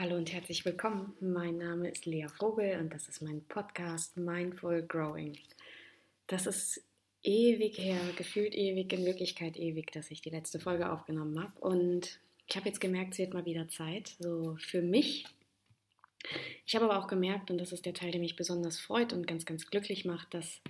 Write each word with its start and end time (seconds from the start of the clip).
Hallo 0.00 0.14
und 0.14 0.32
herzlich 0.32 0.64
willkommen. 0.64 1.12
Mein 1.18 1.58
Name 1.58 1.90
ist 1.90 2.06
Lea 2.06 2.28
Vogel 2.28 2.78
und 2.78 2.94
das 2.94 3.08
ist 3.08 3.20
mein 3.20 3.42
Podcast 3.48 4.16
Mindful 4.16 4.82
Growing. 4.82 5.36
Das 6.28 6.46
ist 6.46 6.84
ewig 7.24 7.76
her, 7.78 7.98
gefühlt 8.16 8.54
ewig, 8.54 8.92
in 8.92 9.04
Wirklichkeit 9.04 9.56
ewig, 9.56 9.90
dass 9.90 10.12
ich 10.12 10.22
die 10.22 10.30
letzte 10.30 10.60
Folge 10.60 10.92
aufgenommen 10.92 11.42
habe. 11.42 11.58
Und 11.58 12.20
ich 12.46 12.56
habe 12.56 12.68
jetzt 12.68 12.80
gemerkt, 12.80 13.14
es 13.14 13.18
wird 13.18 13.34
mal 13.34 13.44
wieder 13.44 13.66
Zeit, 13.66 14.14
so 14.20 14.56
für 14.60 14.82
mich. 14.82 15.26
Ich 16.64 16.76
habe 16.76 16.84
aber 16.84 17.00
auch 17.00 17.08
gemerkt, 17.08 17.50
und 17.50 17.58
das 17.58 17.72
ist 17.72 17.84
der 17.84 17.94
Teil, 17.94 18.12
der 18.12 18.20
mich 18.20 18.36
besonders 18.36 18.78
freut 18.78 19.12
und 19.12 19.26
ganz, 19.26 19.46
ganz 19.46 19.66
glücklich 19.66 20.04
macht, 20.04 20.32
dass, 20.32 20.60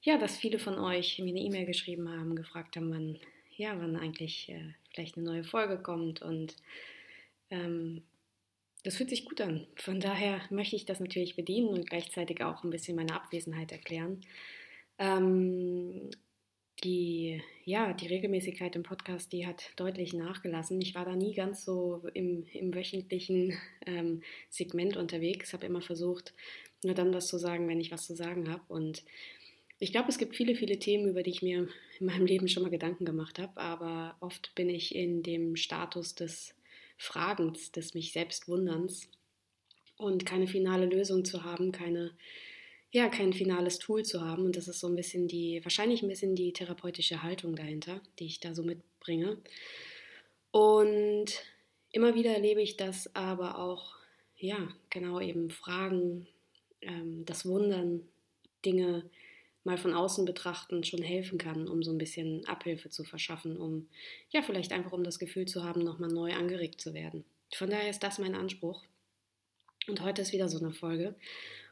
ja, 0.00 0.16
dass 0.16 0.36
viele 0.36 0.60
von 0.60 0.78
euch 0.78 1.18
mir 1.18 1.30
eine 1.30 1.40
E-Mail 1.40 1.66
geschrieben 1.66 2.08
haben, 2.08 2.36
gefragt 2.36 2.76
haben, 2.76 2.92
wann, 2.92 3.18
ja, 3.56 3.76
wann 3.80 3.96
eigentlich 3.96 4.48
äh, 4.48 4.74
vielleicht 4.94 5.16
eine 5.16 5.26
neue 5.26 5.42
Folge 5.42 5.76
kommt 5.76 6.22
und 6.22 6.54
ähm, 7.50 8.04
das 8.82 8.96
fühlt 8.96 9.10
sich 9.10 9.24
gut 9.24 9.40
an. 9.40 9.66
Von 9.76 10.00
daher 10.00 10.40
möchte 10.50 10.76
ich 10.76 10.86
das 10.86 11.00
natürlich 11.00 11.36
bedienen 11.36 11.68
und 11.68 11.88
gleichzeitig 11.88 12.42
auch 12.42 12.64
ein 12.64 12.70
bisschen 12.70 12.96
meine 12.96 13.14
Abwesenheit 13.14 13.72
erklären. 13.72 14.20
Ähm, 14.98 16.10
die, 16.84 17.42
ja, 17.64 17.92
die 17.92 18.06
Regelmäßigkeit 18.06 18.74
im 18.74 18.82
Podcast, 18.82 19.32
die 19.32 19.46
hat 19.46 19.70
deutlich 19.76 20.14
nachgelassen. 20.14 20.80
Ich 20.80 20.94
war 20.94 21.04
da 21.04 21.14
nie 21.14 21.34
ganz 21.34 21.64
so 21.64 22.02
im, 22.14 22.46
im 22.52 22.74
wöchentlichen 22.74 23.58
ähm, 23.86 24.22
Segment 24.48 24.96
unterwegs, 24.96 25.52
habe 25.52 25.66
immer 25.66 25.82
versucht, 25.82 26.32
nur 26.82 26.94
dann 26.94 27.12
was 27.12 27.28
zu 27.28 27.38
sagen, 27.38 27.68
wenn 27.68 27.80
ich 27.80 27.90
was 27.90 28.06
zu 28.06 28.14
sagen 28.14 28.50
habe. 28.50 28.62
Und 28.68 29.04
ich 29.78 29.92
glaube, 29.92 30.08
es 30.08 30.18
gibt 30.18 30.36
viele, 30.36 30.54
viele 30.54 30.78
Themen, 30.78 31.08
über 31.08 31.22
die 31.22 31.30
ich 31.30 31.42
mir 31.42 31.68
in 31.98 32.06
meinem 32.06 32.26
Leben 32.26 32.48
schon 32.48 32.62
mal 32.62 32.70
Gedanken 32.70 33.04
gemacht 33.04 33.38
habe, 33.38 33.60
aber 33.60 34.16
oft 34.20 34.54
bin 34.54 34.70
ich 34.70 34.94
in 34.94 35.22
dem 35.22 35.56
Status 35.56 36.14
des 36.14 36.54
Fragens, 37.00 37.72
des 37.72 37.94
mich 37.94 38.12
selbst 38.12 38.46
Wunderns 38.46 39.08
und 39.96 40.26
keine 40.26 40.46
finale 40.46 40.84
Lösung 40.84 41.24
zu 41.24 41.44
haben, 41.44 41.72
keine, 41.72 42.12
ja, 42.90 43.08
kein 43.08 43.32
finales 43.32 43.78
Tool 43.78 44.04
zu 44.04 44.20
haben. 44.20 44.44
Und 44.44 44.54
das 44.54 44.68
ist 44.68 44.80
so 44.80 44.86
ein 44.86 44.96
bisschen 44.96 45.26
die, 45.26 45.64
wahrscheinlich 45.64 46.02
ein 46.02 46.10
bisschen 46.10 46.34
die 46.34 46.52
therapeutische 46.52 47.22
Haltung 47.22 47.56
dahinter, 47.56 48.02
die 48.18 48.26
ich 48.26 48.38
da 48.38 48.54
so 48.54 48.62
mitbringe. 48.62 49.38
Und 50.50 51.26
immer 51.90 52.14
wieder 52.14 52.32
erlebe 52.34 52.60
ich 52.60 52.76
das 52.76 53.14
aber 53.16 53.58
auch, 53.58 53.94
ja, 54.36 54.68
genau 54.90 55.20
eben 55.20 55.48
Fragen, 55.48 56.26
ähm, 56.82 57.24
das 57.24 57.46
Wundern, 57.46 58.02
Dinge 58.66 59.08
mal 59.64 59.76
von 59.76 59.94
außen 59.94 60.24
betrachten 60.24 60.84
schon 60.84 61.02
helfen 61.02 61.38
kann, 61.38 61.68
um 61.68 61.82
so 61.82 61.90
ein 61.90 61.98
bisschen 61.98 62.46
Abhilfe 62.46 62.88
zu 62.88 63.04
verschaffen, 63.04 63.56
um 63.56 63.88
ja 64.30 64.42
vielleicht 64.42 64.72
einfach 64.72 64.92
um 64.92 65.04
das 65.04 65.18
Gefühl 65.18 65.46
zu 65.46 65.64
haben, 65.64 65.82
nochmal 65.82 66.10
neu 66.10 66.32
angeregt 66.32 66.80
zu 66.80 66.94
werden. 66.94 67.24
Von 67.54 67.70
daher 67.70 67.90
ist 67.90 68.02
das 68.02 68.18
mein 68.18 68.34
Anspruch. 68.34 68.84
Und 69.86 70.02
heute 70.02 70.22
ist 70.22 70.32
wieder 70.32 70.48
so 70.48 70.58
eine 70.58 70.72
Folge. 70.72 71.14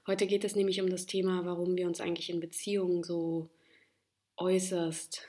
Heute 0.07 0.27
geht 0.27 0.45
es 0.45 0.57
nämlich 0.57 0.81
um 0.81 0.89
das 0.89 1.07
Thema, 1.07 1.45
warum 1.45 1.77
wir 1.77 1.87
uns 1.87 2.01
eigentlich 2.01 2.31
in 2.31 2.41
Beziehungen 2.41 3.05
so 3.05 3.49
äußerst 4.37 5.23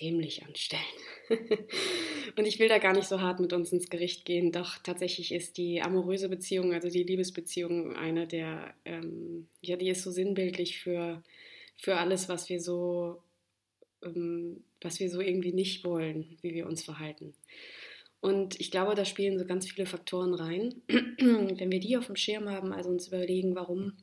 dämlich 0.00 0.44
anstellen. 0.44 0.82
und 2.36 2.46
ich 2.46 2.58
will 2.58 2.68
da 2.68 2.78
gar 2.78 2.92
nicht 2.92 3.08
so 3.08 3.20
hart 3.20 3.40
mit 3.40 3.52
uns 3.52 3.72
ins 3.72 3.90
Gericht 3.90 4.24
gehen, 4.24 4.50
doch 4.50 4.78
tatsächlich 4.78 5.32
ist 5.32 5.56
die 5.58 5.82
amoröse 5.82 6.28
Beziehung, 6.28 6.72
also 6.72 6.88
die 6.88 7.02
Liebesbeziehung, 7.02 7.94
eine 7.96 8.26
der, 8.26 8.74
ähm, 8.84 9.48
ja, 9.60 9.76
die 9.76 9.88
ist 9.88 10.02
so 10.02 10.10
sinnbildlich 10.10 10.78
für 10.78 11.22
für 11.80 11.96
alles, 11.96 12.28
was 12.28 12.48
wir 12.50 12.60
so, 12.60 13.22
ähm, 14.02 14.62
was 14.82 15.00
wir 15.00 15.08
so 15.10 15.20
irgendwie 15.20 15.52
nicht 15.52 15.82
wollen, 15.84 16.36
wie 16.42 16.54
wir 16.54 16.66
uns 16.66 16.82
verhalten. 16.82 17.34
Und 18.20 18.60
ich 18.60 18.70
glaube, 18.70 18.94
da 18.94 19.06
spielen 19.06 19.38
so 19.38 19.46
ganz 19.46 19.70
viele 19.70 19.86
Faktoren 19.86 20.34
rein. 20.34 20.74
Wenn 20.88 21.72
wir 21.72 21.80
die 21.80 21.96
auf 21.96 22.06
dem 22.06 22.16
Schirm 22.16 22.50
haben, 22.50 22.72
also 22.72 22.90
uns 22.90 23.08
überlegen, 23.08 23.54
warum 23.54 23.94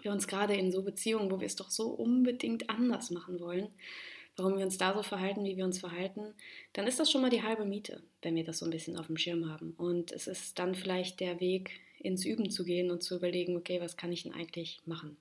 wir 0.00 0.12
uns 0.12 0.26
gerade 0.26 0.54
in 0.54 0.72
so 0.72 0.82
Beziehungen, 0.82 1.30
wo 1.30 1.40
wir 1.40 1.46
es 1.46 1.56
doch 1.56 1.70
so 1.70 1.88
unbedingt 1.88 2.70
anders 2.70 3.10
machen 3.10 3.38
wollen, 3.38 3.68
warum 4.36 4.56
wir 4.56 4.64
uns 4.64 4.78
da 4.78 4.94
so 4.94 5.02
verhalten, 5.02 5.44
wie 5.44 5.58
wir 5.58 5.64
uns 5.66 5.78
verhalten, 5.78 6.34
dann 6.72 6.86
ist 6.86 6.98
das 6.98 7.10
schon 7.10 7.20
mal 7.20 7.30
die 7.30 7.42
halbe 7.42 7.66
Miete, 7.66 8.02
wenn 8.22 8.34
wir 8.34 8.44
das 8.44 8.58
so 8.58 8.64
ein 8.64 8.70
bisschen 8.70 8.96
auf 8.96 9.08
dem 9.08 9.18
Schirm 9.18 9.50
haben. 9.50 9.74
Und 9.76 10.10
es 10.10 10.26
ist 10.26 10.58
dann 10.58 10.74
vielleicht 10.74 11.20
der 11.20 11.38
Weg, 11.38 11.70
ins 12.04 12.24
Üben 12.24 12.50
zu 12.50 12.64
gehen 12.64 12.90
und 12.90 13.02
zu 13.02 13.16
überlegen, 13.16 13.56
okay, 13.56 13.80
was 13.80 13.96
kann 13.96 14.12
ich 14.12 14.24
denn 14.24 14.34
eigentlich 14.34 14.80
machen? 14.84 15.16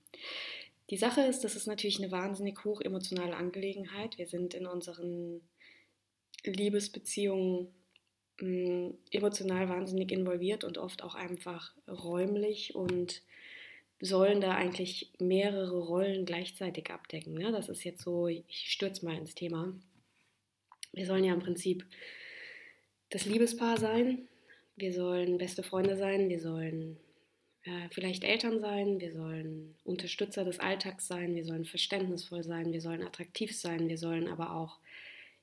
Die 0.93 0.99
Sache 0.99 1.21
ist, 1.21 1.43
das 1.43 1.55
ist 1.55 1.65
natürlich 1.65 1.97
eine 1.97 2.11
wahnsinnig 2.11 2.63
hoch 2.65 2.79
emotionale 2.79 3.35
Angelegenheit. 3.35 4.19
Wir 4.19 4.27
sind 4.27 4.53
in 4.53 4.67
unseren 4.67 5.41
Liebesbeziehungen 6.43 7.73
mh, 8.39 8.47
mm, 8.47 8.97
emotional 9.09 9.69
wahnsinnig 9.69 10.11
involviert 10.11 10.63
und 10.63 10.77
oft 10.77 11.01
auch 11.01 11.15
einfach 11.15 11.75
räumlich 11.87 12.75
und 12.75 13.23
sollen 14.01 14.39
da 14.39 14.53
eigentlich 14.53 15.11
mehrere 15.17 15.79
Rollen 15.79 16.25
gleichzeitig 16.25 16.91
abdecken. 16.91 17.33
Ne? 17.33 17.51
Das 17.51 17.69
ist 17.69 17.83
jetzt 17.83 18.03
so, 18.03 18.27
ich 18.27 18.45
stürze 18.51 19.03
mal 19.03 19.17
ins 19.17 19.33
Thema. 19.33 19.73
Wir 20.91 21.07
sollen 21.07 21.23
ja 21.23 21.33
im 21.33 21.39
Prinzip 21.39 21.87
das 23.09 23.25
Liebespaar 23.25 23.79
sein, 23.79 24.27
wir 24.75 24.93
sollen 24.93 25.39
beste 25.39 25.63
Freunde 25.63 25.97
sein, 25.97 26.29
wir 26.29 26.39
sollen 26.39 26.99
äh, 27.63 27.89
vielleicht 27.91 28.23
Eltern 28.23 28.59
sein, 28.59 28.99
wir 28.99 29.13
sollen 29.13 29.75
Unterstützer 29.83 30.43
des 30.43 30.59
Alltags 30.59 31.07
sein, 31.07 31.35
wir 31.35 31.45
sollen 31.45 31.65
verständnisvoll 31.65 32.43
sein, 32.43 32.73
wir 32.73 32.81
sollen 32.81 33.03
attraktiv 33.03 33.57
sein, 33.57 33.87
wir 33.87 33.97
sollen 33.97 34.27
aber 34.27 34.55
auch 34.55 34.79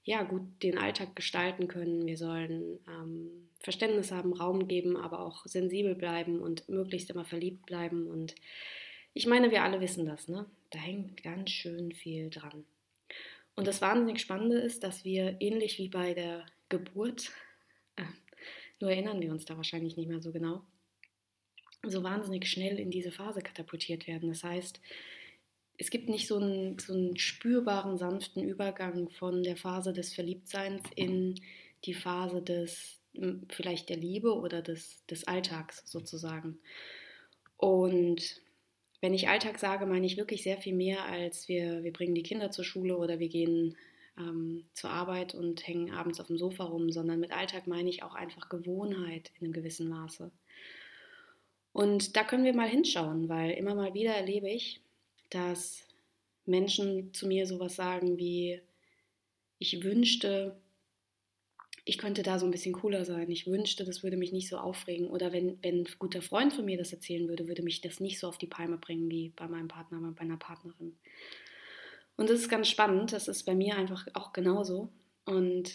ja, 0.04 0.22
gut 0.22 0.42
den 0.62 0.78
Alltag 0.78 1.14
gestalten 1.14 1.68
können, 1.68 2.06
wir 2.06 2.16
sollen 2.16 2.78
ähm, 2.88 3.48
Verständnis 3.58 4.10
haben, 4.10 4.32
Raum 4.32 4.66
geben, 4.66 4.96
aber 4.96 5.20
auch 5.20 5.46
sensibel 5.46 5.94
bleiben 5.94 6.40
und 6.40 6.68
möglichst 6.68 7.10
immer 7.10 7.24
verliebt 7.24 7.66
bleiben. 7.66 8.06
Und 8.06 8.34
ich 9.12 9.26
meine, 9.26 9.50
wir 9.50 9.62
alle 9.62 9.80
wissen 9.80 10.06
das, 10.06 10.28
ne? 10.28 10.46
Da 10.70 10.78
hängt 10.78 11.22
ganz 11.22 11.50
schön 11.50 11.92
viel 11.92 12.30
dran. 12.30 12.64
Und 13.56 13.66
das 13.66 13.82
wahnsinnig 13.82 14.20
Spannende 14.20 14.58
ist, 14.58 14.82
dass 14.84 15.04
wir 15.04 15.36
ähnlich 15.40 15.78
wie 15.78 15.88
bei 15.88 16.14
der 16.14 16.46
Geburt, 16.68 17.30
äh, 17.96 18.04
nur 18.80 18.90
erinnern 18.90 19.20
wir 19.20 19.30
uns 19.32 19.44
da 19.44 19.56
wahrscheinlich 19.56 19.96
nicht 19.96 20.08
mehr 20.08 20.22
so 20.22 20.32
genau, 20.32 20.62
so 21.82 22.02
wahnsinnig 22.02 22.46
schnell 22.46 22.78
in 22.78 22.90
diese 22.90 23.12
Phase 23.12 23.40
katapultiert 23.40 24.06
werden. 24.06 24.28
Das 24.28 24.44
heißt, 24.44 24.80
es 25.78 25.90
gibt 25.90 26.08
nicht 26.08 26.26
so 26.26 26.36
einen, 26.36 26.78
so 26.78 26.92
einen 26.92 27.16
spürbaren, 27.16 27.96
sanften 27.96 28.42
Übergang 28.42 29.08
von 29.10 29.42
der 29.42 29.56
Phase 29.56 29.92
des 29.92 30.12
Verliebtseins 30.12 30.82
in 30.94 31.40
die 31.84 31.94
Phase 31.94 32.42
des 32.42 33.00
vielleicht 33.48 33.88
der 33.88 33.96
Liebe 33.96 34.34
oder 34.34 34.62
des, 34.62 35.04
des 35.06 35.26
Alltags 35.26 35.82
sozusagen. 35.84 36.58
Und 37.56 38.40
wenn 39.00 39.14
ich 39.14 39.28
Alltag 39.28 39.58
sage, 39.58 39.86
meine 39.86 40.06
ich 40.06 40.16
wirklich 40.16 40.42
sehr 40.42 40.58
viel 40.58 40.74
mehr 40.74 41.04
als 41.04 41.48
wir, 41.48 41.82
wir 41.82 41.92
bringen 41.92 42.14
die 42.14 42.22
Kinder 42.22 42.50
zur 42.50 42.64
Schule 42.64 42.96
oder 42.96 43.18
wir 43.18 43.28
gehen 43.28 43.76
ähm, 44.18 44.64
zur 44.74 44.90
Arbeit 44.90 45.34
und 45.34 45.66
hängen 45.66 45.90
abends 45.90 46.20
auf 46.20 46.28
dem 46.28 46.38
Sofa 46.38 46.64
rum, 46.64 46.90
sondern 46.92 47.20
mit 47.20 47.32
Alltag 47.32 47.66
meine 47.66 47.88
ich 47.88 48.02
auch 48.02 48.14
einfach 48.14 48.48
Gewohnheit 48.48 49.32
in 49.38 49.46
einem 49.46 49.52
gewissen 49.52 49.88
Maße. 49.88 50.30
Und 51.72 52.16
da 52.16 52.24
können 52.24 52.44
wir 52.44 52.54
mal 52.54 52.68
hinschauen, 52.68 53.28
weil 53.28 53.52
immer 53.52 53.74
mal 53.74 53.94
wieder 53.94 54.12
erlebe 54.12 54.50
ich, 54.50 54.80
dass 55.30 55.86
Menschen 56.44 57.14
zu 57.14 57.26
mir 57.26 57.46
sowas 57.46 57.76
sagen 57.76 58.18
wie, 58.18 58.60
ich 59.58 59.84
wünschte, 59.84 60.56
ich 61.84 61.98
könnte 61.98 62.22
da 62.22 62.38
so 62.38 62.46
ein 62.46 62.50
bisschen 62.50 62.74
cooler 62.74 63.04
sein. 63.04 63.30
Ich 63.30 63.46
wünschte, 63.46 63.84
das 63.84 64.02
würde 64.02 64.16
mich 64.16 64.32
nicht 64.32 64.48
so 64.48 64.58
aufregen. 64.58 65.08
Oder 65.08 65.32
wenn, 65.32 65.62
wenn 65.62 65.82
ein 65.82 65.88
guter 65.98 66.22
Freund 66.22 66.52
von 66.52 66.64
mir 66.64 66.76
das 66.76 66.92
erzählen 66.92 67.28
würde, 67.28 67.48
würde 67.48 67.62
mich 67.62 67.80
das 67.80 68.00
nicht 68.00 68.18
so 68.18 68.28
auf 68.28 68.38
die 68.38 68.46
Palme 68.46 68.78
bringen 68.78 69.10
wie 69.10 69.30
bei 69.30 69.48
meinem 69.48 69.68
Partner, 69.68 70.00
bei 70.00 70.24
meiner 70.24 70.36
Partnerin. 70.36 70.96
Und 72.16 72.28
das 72.28 72.40
ist 72.40 72.48
ganz 72.48 72.68
spannend. 72.68 73.12
Das 73.12 73.28
ist 73.28 73.44
bei 73.44 73.54
mir 73.54 73.76
einfach 73.76 74.06
auch 74.14 74.32
genauso. 74.32 74.90
Und 75.24 75.72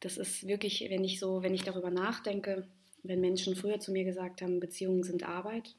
das 0.00 0.16
ist 0.16 0.46
wirklich, 0.46 0.86
wenn 0.88 1.04
ich 1.04 1.18
so, 1.18 1.42
wenn 1.42 1.54
ich 1.54 1.62
darüber 1.62 1.90
nachdenke, 1.90 2.66
wenn 3.02 3.20
Menschen 3.20 3.56
früher 3.56 3.80
zu 3.80 3.92
mir 3.92 4.04
gesagt 4.04 4.42
haben, 4.42 4.60
Beziehungen 4.60 5.02
sind 5.02 5.28
Arbeit, 5.28 5.74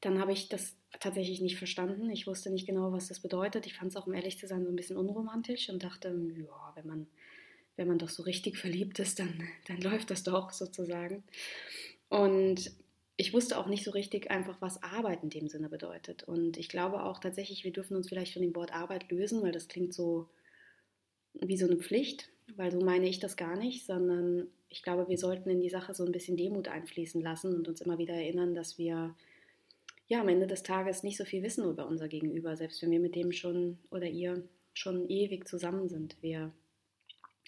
dann 0.00 0.20
habe 0.20 0.32
ich 0.32 0.48
das 0.48 0.76
tatsächlich 1.00 1.40
nicht 1.40 1.56
verstanden. 1.56 2.10
Ich 2.10 2.26
wusste 2.26 2.50
nicht 2.50 2.66
genau, 2.66 2.92
was 2.92 3.08
das 3.08 3.20
bedeutet. 3.20 3.66
Ich 3.66 3.74
fand 3.74 3.90
es 3.90 3.96
auch, 3.96 4.06
um 4.06 4.14
ehrlich 4.14 4.38
zu 4.38 4.46
sein, 4.46 4.64
so 4.64 4.70
ein 4.70 4.76
bisschen 4.76 4.96
unromantisch 4.96 5.68
und 5.68 5.82
dachte, 5.82 6.08
ja, 6.36 6.72
wenn 6.74 6.86
man, 6.86 7.06
wenn 7.76 7.88
man 7.88 7.98
doch 7.98 8.08
so 8.08 8.22
richtig 8.22 8.56
verliebt 8.56 8.98
ist, 8.98 9.18
dann, 9.18 9.48
dann 9.66 9.80
läuft 9.80 10.10
das 10.10 10.22
doch 10.22 10.52
sozusagen. 10.52 11.24
Und 12.08 12.70
ich 13.16 13.32
wusste 13.34 13.58
auch 13.58 13.66
nicht 13.66 13.84
so 13.84 13.90
richtig 13.90 14.30
einfach, 14.30 14.60
was 14.60 14.82
Arbeit 14.82 15.24
in 15.24 15.30
dem 15.30 15.48
Sinne 15.48 15.68
bedeutet. 15.68 16.22
Und 16.22 16.56
ich 16.56 16.68
glaube 16.68 17.02
auch 17.02 17.18
tatsächlich, 17.18 17.64
wir 17.64 17.72
dürfen 17.72 17.96
uns 17.96 18.08
vielleicht 18.08 18.32
von 18.32 18.42
dem 18.42 18.54
Wort 18.54 18.72
Arbeit 18.72 19.10
lösen, 19.10 19.42
weil 19.42 19.52
das 19.52 19.66
klingt 19.66 19.92
so 19.92 20.28
wie 21.34 21.56
so 21.56 21.66
eine 21.66 21.76
Pflicht, 21.76 22.30
weil 22.56 22.72
so 22.72 22.80
meine 22.80 23.08
ich 23.08 23.18
das 23.18 23.36
gar 23.36 23.56
nicht, 23.56 23.86
sondern 23.86 24.48
ich 24.68 24.82
glaube, 24.82 25.08
wir 25.08 25.18
sollten 25.18 25.50
in 25.50 25.60
die 25.60 25.70
Sache 25.70 25.94
so 25.94 26.04
ein 26.04 26.12
bisschen 26.12 26.36
Demut 26.36 26.68
einfließen 26.68 27.22
lassen 27.22 27.54
und 27.54 27.68
uns 27.68 27.80
immer 27.80 27.98
wieder 27.98 28.14
erinnern, 28.14 28.54
dass 28.54 28.78
wir 28.78 29.14
ja 30.08 30.20
am 30.20 30.28
Ende 30.28 30.46
des 30.46 30.62
Tages 30.62 31.02
nicht 31.02 31.16
so 31.16 31.24
viel 31.24 31.42
wissen 31.42 31.68
über 31.68 31.86
unser 31.86 32.08
Gegenüber, 32.08 32.56
selbst 32.56 32.82
wenn 32.82 32.90
wir 32.90 33.00
mit 33.00 33.14
dem 33.14 33.32
schon 33.32 33.78
oder 33.90 34.06
ihr 34.06 34.42
schon 34.72 35.08
ewig 35.08 35.46
zusammen 35.48 35.88
sind. 35.88 36.16
Wir, 36.20 36.52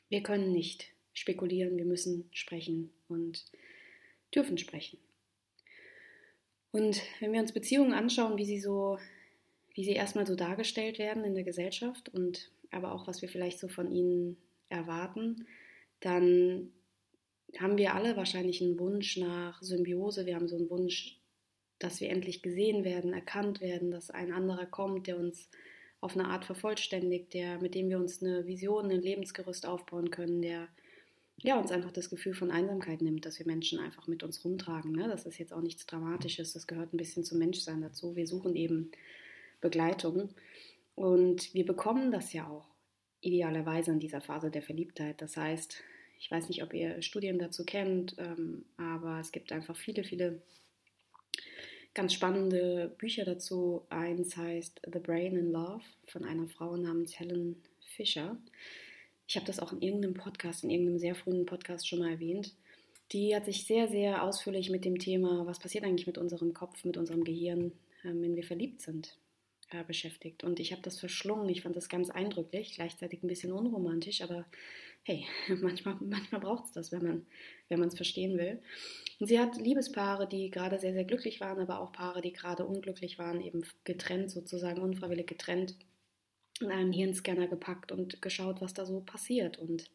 wir 0.09 0.23
können 0.23 0.53
nicht 0.53 0.89
spekulieren, 1.13 1.77
wir 1.77 1.85
müssen 1.85 2.29
sprechen. 2.33 2.91
Und 3.09 3.45
dürfen 4.35 4.59
sprechen. 4.59 4.99
Und 6.73 7.03
wenn 7.19 7.33
wir 7.33 7.41
uns 7.41 7.53
Beziehungen 7.53 7.93
anschauen, 7.93 8.39
wie 8.39 8.45
sie 8.45 8.61
so, 8.61 8.99
wie 9.75 9.85
sie 9.85 9.93
erstmal 9.93 10.27
so 10.27 10.37
dargestellt 10.37 10.99
werden 10.99 11.25
in 11.25 11.35
der 11.35 11.45
Gesellschaft 11.45 12.09
und 12.11 12.51
aber 12.71 12.93
auch 12.93 13.09
was 13.09 13.23
wir 13.23 13.29
vielleicht 13.29 13.59
so 13.59 13.67
von 13.67 13.91
ihnen 13.91 14.37
erwarten, 14.71 15.47
dann 16.01 16.73
haben 17.59 17.77
wir 17.77 17.95
alle 17.95 18.17
wahrscheinlich 18.17 18.63
einen 18.63 18.79
Wunsch 18.79 19.17
nach 19.17 19.63
Symbiose. 19.63 20.25
Wir 20.25 20.37
haben 20.37 20.49
so 20.49 20.57
einen 20.57 20.71
Wunsch, 20.71 21.19
dass 21.79 22.01
wir 22.01 22.11
endlich 22.11 22.43
gesehen 22.43 22.85
werden, 22.85 23.13
erkannt 23.13 23.61
werden, 23.61 23.91
dass 23.91 24.11
ein 24.11 24.33
anderer 24.33 24.67
kommt, 24.67 25.07
der 25.07 25.19
uns 25.19 25.51
auf 26.01 26.17
eine 26.17 26.29
Art 26.29 26.45
vervollständigt, 26.45 27.35
der, 27.35 27.61
mit 27.61 27.75
dem 27.75 27.91
wir 27.91 27.99
uns 27.99 28.23
eine 28.23 28.47
Vision, 28.47 28.91
ein 28.91 29.03
Lebensgerüst 29.03 29.67
aufbauen 29.67 30.11
können, 30.11 30.41
der 30.41 30.69
ja, 31.43 31.59
uns 31.59 31.73
einfach 31.73 31.93
das 31.93 32.11
Gefühl 32.11 32.35
von 32.35 32.51
Einsamkeit 32.51 33.01
nimmt, 33.01 33.25
dass 33.25 33.39
wir 33.39 33.47
Menschen 33.47 33.79
einfach 33.79 34.07
mit 34.07 34.23
uns 34.23 34.45
rumtragen. 34.45 34.93
Ne? 34.93 35.09
Das 35.09 35.25
ist 35.25 35.39
jetzt 35.39 35.53
auch 35.53 35.63
nichts 35.63 35.87
Dramatisches, 35.87 36.53
das 36.53 36.67
gehört 36.67 36.93
ein 36.93 36.99
bisschen 36.99 37.25
zum 37.25 37.39
Menschsein 37.39 37.81
dazu. 37.81 38.15
Wir 38.15 38.27
suchen 38.27 38.57
eben 38.57 38.91
Begleitung 39.61 40.31
und 40.95 41.53
wir 41.55 41.65
bekommen 41.65 42.11
das 42.11 42.33
ja 42.33 42.47
auch 42.47 42.70
idealerweise 43.21 43.91
in 43.91 44.01
dieser 44.01 44.21
Phase 44.21 44.51
der 44.51 44.63
Verliebtheit. 44.63 45.21
Das 45.21 45.37
heißt, 45.37 45.83
ich 46.19 46.31
weiß 46.31 46.49
nicht, 46.49 46.63
ob 46.63 46.75
ihr 46.75 47.01
Studien 47.03 47.39
dazu 47.39 47.65
kennt, 47.65 48.17
ähm, 48.19 48.65
aber 48.77 49.21
es 49.21 49.33
gibt 49.33 49.53
einfach 49.53 49.77
viele, 49.77 50.05
viele 50.05 50.43
ganz 51.95 52.13
spannende 52.13 52.95
Bücher 52.99 53.25
dazu. 53.25 53.87
Eins 53.89 54.37
heißt 54.37 54.83
The 54.93 54.99
Brain 54.99 55.37
in 55.37 55.51
Love 55.51 55.83
von 56.07 56.25
einer 56.25 56.49
Frau 56.49 56.77
namens 56.77 57.19
Helen 57.19 57.63
Fisher. 57.81 58.37
Ich 59.27 59.37
habe 59.37 59.47
das 59.47 59.61
auch 59.61 59.73
in 59.73 59.81
irgendeinem 59.81 60.15
Podcast, 60.15 60.65
in 60.65 60.71
irgendeinem 60.71 60.99
sehr 60.99 61.15
frühen 61.15 61.47
Podcast 61.47 61.89
schon 61.89 62.01
mal 62.01 62.11
erwähnt. 62.11 62.55
Die 63.13 63.35
hat 63.35 63.45
sich 63.45 63.65
sehr, 63.65 63.89
sehr 63.89 64.23
ausführlich 64.23 64.71
mit 64.71 64.85
dem 64.85 64.99
Thema, 64.99 65.47
was 65.47 65.59
passiert 65.59 65.85
eigentlich 65.85 66.07
mit 66.07 66.19
unserem 66.19 66.55
Kopf, 66.55 66.85
mit 66.85 66.97
unserem 66.97 67.25
Gehirn, 67.25 67.73
ähm, 68.05 68.23
wenn 68.23 68.37
wir 68.37 68.45
verliebt 68.45 68.81
sind, 68.81 69.17
äh, 69.71 69.85
beschäftigt. 69.85 70.45
Und 70.45 70.61
ich 70.61 70.73
habe 70.73 70.83
das 70.83 70.99
verschlungen. 70.99 71.49
Ich 71.49 71.63
fand 71.63 71.77
das 71.77 71.89
ganz 71.89 72.11
eindrücklich, 72.11 72.75
gleichzeitig 72.75 73.23
ein 73.23 73.29
bisschen 73.29 73.53
unromantisch, 73.53 74.23
aber 74.23 74.47
hey, 75.03 75.27
manchmal, 75.61 75.97
manchmal 76.01 76.41
braucht 76.41 76.67
es 76.67 76.73
das, 76.73 76.93
wenn 76.93 77.03
man 77.03 77.27
wenn 77.69 77.83
es 77.83 77.95
verstehen 77.95 78.37
will. 78.39 78.61
Und 79.19 79.27
sie 79.27 79.39
hat 79.39 79.57
Liebespaare, 79.57 80.29
die 80.29 80.51
gerade 80.51 80.79
sehr, 80.79 80.93
sehr 80.93 81.05
glücklich 81.05 81.41
waren, 81.41 81.61
aber 81.61 81.81
auch 81.81 81.93
Paare, 81.93 82.21
die 82.21 82.33
gerade 82.33 82.67
unglücklich 82.67 83.19
waren, 83.19 83.41
eben 83.41 83.65
getrennt, 83.85 84.31
sozusagen 84.31 84.81
unfreiwillig 84.81 85.27
getrennt, 85.27 85.77
in 86.61 86.71
einen 86.71 86.93
Hirnscanner 86.93 87.47
gepackt 87.47 87.93
und 87.93 88.21
geschaut, 88.21 88.61
was 88.61 88.75
da 88.75 88.85
so 88.85 89.01
passiert. 89.01 89.59
Und 89.59 89.91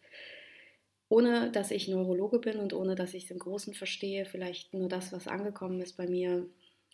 ohne 1.10 1.52
dass 1.52 1.72
ich 1.72 1.88
Neurologe 1.88 2.40
bin 2.40 2.60
und 2.60 2.74
ohne 2.74 2.96
dass 2.96 3.14
ich 3.14 3.26
es 3.26 3.32
im 3.32 3.40
Großen 3.40 3.74
verstehe, 3.74 4.26
vielleicht 4.26 4.74
nur 4.74 4.90
das, 4.90 5.12
was 5.12 5.28
angekommen 5.28 5.82
ist 5.82 5.98
bei 5.98 6.08
mir, 6.08 6.48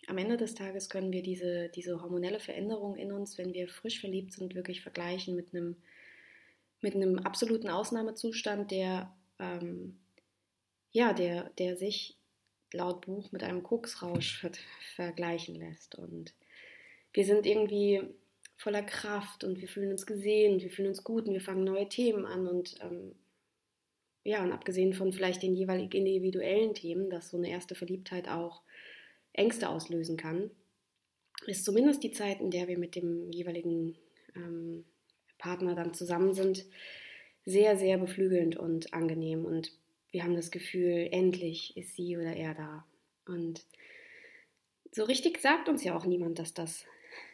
am 0.06 0.18
Ende 0.18 0.36
des 0.36 0.54
Tages 0.54 0.88
können 0.88 1.12
wir 1.12 1.22
diese, 1.22 1.68
diese 1.68 2.02
hormonelle 2.02 2.40
Veränderung 2.40 2.96
in 2.96 3.12
uns, 3.12 3.38
wenn 3.38 3.54
wir 3.54 3.68
frisch 3.68 4.00
verliebt 4.00 4.32
sind, 4.32 4.54
wirklich 4.54 4.82
vergleichen 4.82 5.36
mit 5.36 5.54
einem, 5.54 5.76
mit 6.80 6.94
einem 6.94 7.18
absoluten 7.20 7.68
Ausnahmezustand, 7.68 8.70
der, 8.70 9.14
ähm, 9.38 9.98
ja, 10.90 11.12
der, 11.12 11.50
der 11.58 11.76
sich 11.76 12.18
laut 12.72 13.02
Buch 13.02 13.30
mit 13.32 13.42
einem 13.42 13.62
Koksrausch 13.62 14.38
ver 14.40 14.50
vergleichen 14.96 15.54
lässt. 15.54 15.94
Und 15.94 16.34
wir 17.12 17.24
sind 17.24 17.46
irgendwie 17.46 18.02
voller 18.56 18.82
Kraft 18.82 19.44
und 19.44 19.60
wir 19.60 19.68
fühlen 19.68 19.90
uns 19.90 20.06
gesehen 20.06 20.60
wir 20.60 20.70
fühlen 20.70 20.88
uns 20.88 21.02
gut 21.02 21.26
und 21.26 21.32
wir 21.32 21.40
fangen 21.40 21.64
neue 21.64 21.88
Themen 21.88 22.26
an 22.26 22.46
und 22.46 22.76
ähm, 22.80 23.14
ja, 24.24 24.44
und 24.44 24.52
abgesehen 24.52 24.94
von 24.94 25.12
vielleicht 25.12 25.42
den 25.42 25.56
jeweiligen 25.56 26.06
individuellen 26.06 26.74
Themen, 26.74 27.10
dass 27.10 27.30
so 27.30 27.36
eine 27.36 27.50
erste 27.50 27.74
Verliebtheit 27.74 28.28
auch 28.28 28.62
Ängste 29.32 29.68
auslösen 29.68 30.16
kann, 30.16 30.50
ist 31.46 31.64
zumindest 31.64 32.02
die 32.02 32.12
Zeit, 32.12 32.40
in 32.40 32.50
der 32.50 32.68
wir 32.68 32.78
mit 32.78 32.94
dem 32.94 33.30
jeweiligen 33.30 33.96
ähm, 34.36 34.84
Partner 35.38 35.74
dann 35.74 35.94
zusammen 35.94 36.34
sind, 36.34 36.64
sehr, 37.44 37.76
sehr 37.76 37.98
beflügelnd 37.98 38.56
und 38.56 38.94
angenehm. 38.94 39.44
Und 39.44 39.72
wir 40.10 40.22
haben 40.22 40.36
das 40.36 40.50
Gefühl, 40.50 41.08
endlich 41.10 41.76
ist 41.76 41.96
sie 41.96 42.16
oder 42.16 42.36
er 42.36 42.54
da. 42.54 42.86
Und 43.26 43.64
so 44.92 45.04
richtig 45.04 45.40
sagt 45.40 45.68
uns 45.68 45.82
ja 45.82 45.96
auch 45.96 46.06
niemand, 46.06 46.38
dass 46.38 46.54
das 46.54 46.84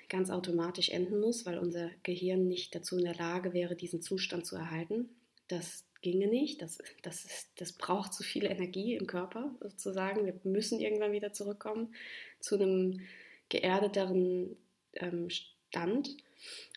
ganz 0.09 0.31
automatisch 0.31 0.89
enden 0.89 1.21
muss, 1.21 1.45
weil 1.45 1.59
unser 1.59 1.91
Gehirn 2.03 2.49
nicht 2.49 2.75
dazu 2.75 2.97
in 2.97 3.05
der 3.05 3.17
Lage 3.17 3.53
wäre, 3.53 3.77
diesen 3.77 4.01
Zustand 4.01 4.47
zu 4.47 4.57
erhalten. 4.57 5.11
Das 5.49 5.85
ginge 6.03 6.29
nicht. 6.29 6.63
Das, 6.63 6.79
das, 7.03 7.25
ist, 7.25 7.51
das 7.57 7.73
braucht 7.73 8.15
zu 8.15 8.23
viel 8.23 8.45
Energie 8.45 8.95
im 8.95 9.07
Körper 9.07 9.55
sozusagen. 9.61 10.27
Wir 10.27 10.39
müssen 10.45 10.81
irgendwann 10.81 11.13
wieder 11.13 11.33
zurückkommen 11.33 11.95
zu 12.41 12.57
einem 12.57 13.01
geerdeteren 13.49 14.57
ähm, 14.95 15.29
Stand. 15.31 16.17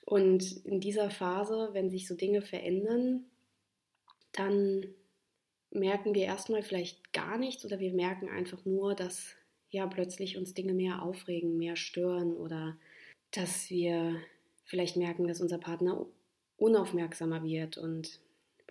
Und 0.06 0.66
in 0.66 0.80
dieser 0.80 1.10
Phase, 1.10 1.70
wenn 1.74 1.90
sich 1.90 2.08
so 2.08 2.16
Dinge 2.16 2.42
verändern, 2.42 3.26
dann 4.32 4.86
merken 5.70 6.14
wir 6.16 6.24
erstmal 6.24 6.64
vielleicht 6.64 7.14
gar 7.14 7.38
nichts 7.38 7.66
oder 7.66 7.80
wir 7.80 7.94
merken 7.94 8.30
einfach 8.30 8.66
nur, 8.66 8.96
dass 8.96 9.36
ja 9.70 9.88
plötzlich 9.88 10.38
uns 10.38 10.54
Dinge 10.54 10.74
mehr 10.74 11.02
aufregen, 11.02 11.58
mehr 11.58 11.76
stören 11.76 12.36
oder 12.36 12.78
dass 13.32 13.70
wir 13.70 14.22
vielleicht 14.66 14.98
merken, 14.98 15.28
dass 15.28 15.42
unser 15.42 15.58
Partner 15.58 16.06
unaufmerksamer 16.58 17.44
wird 17.44 17.78
und 17.78 18.20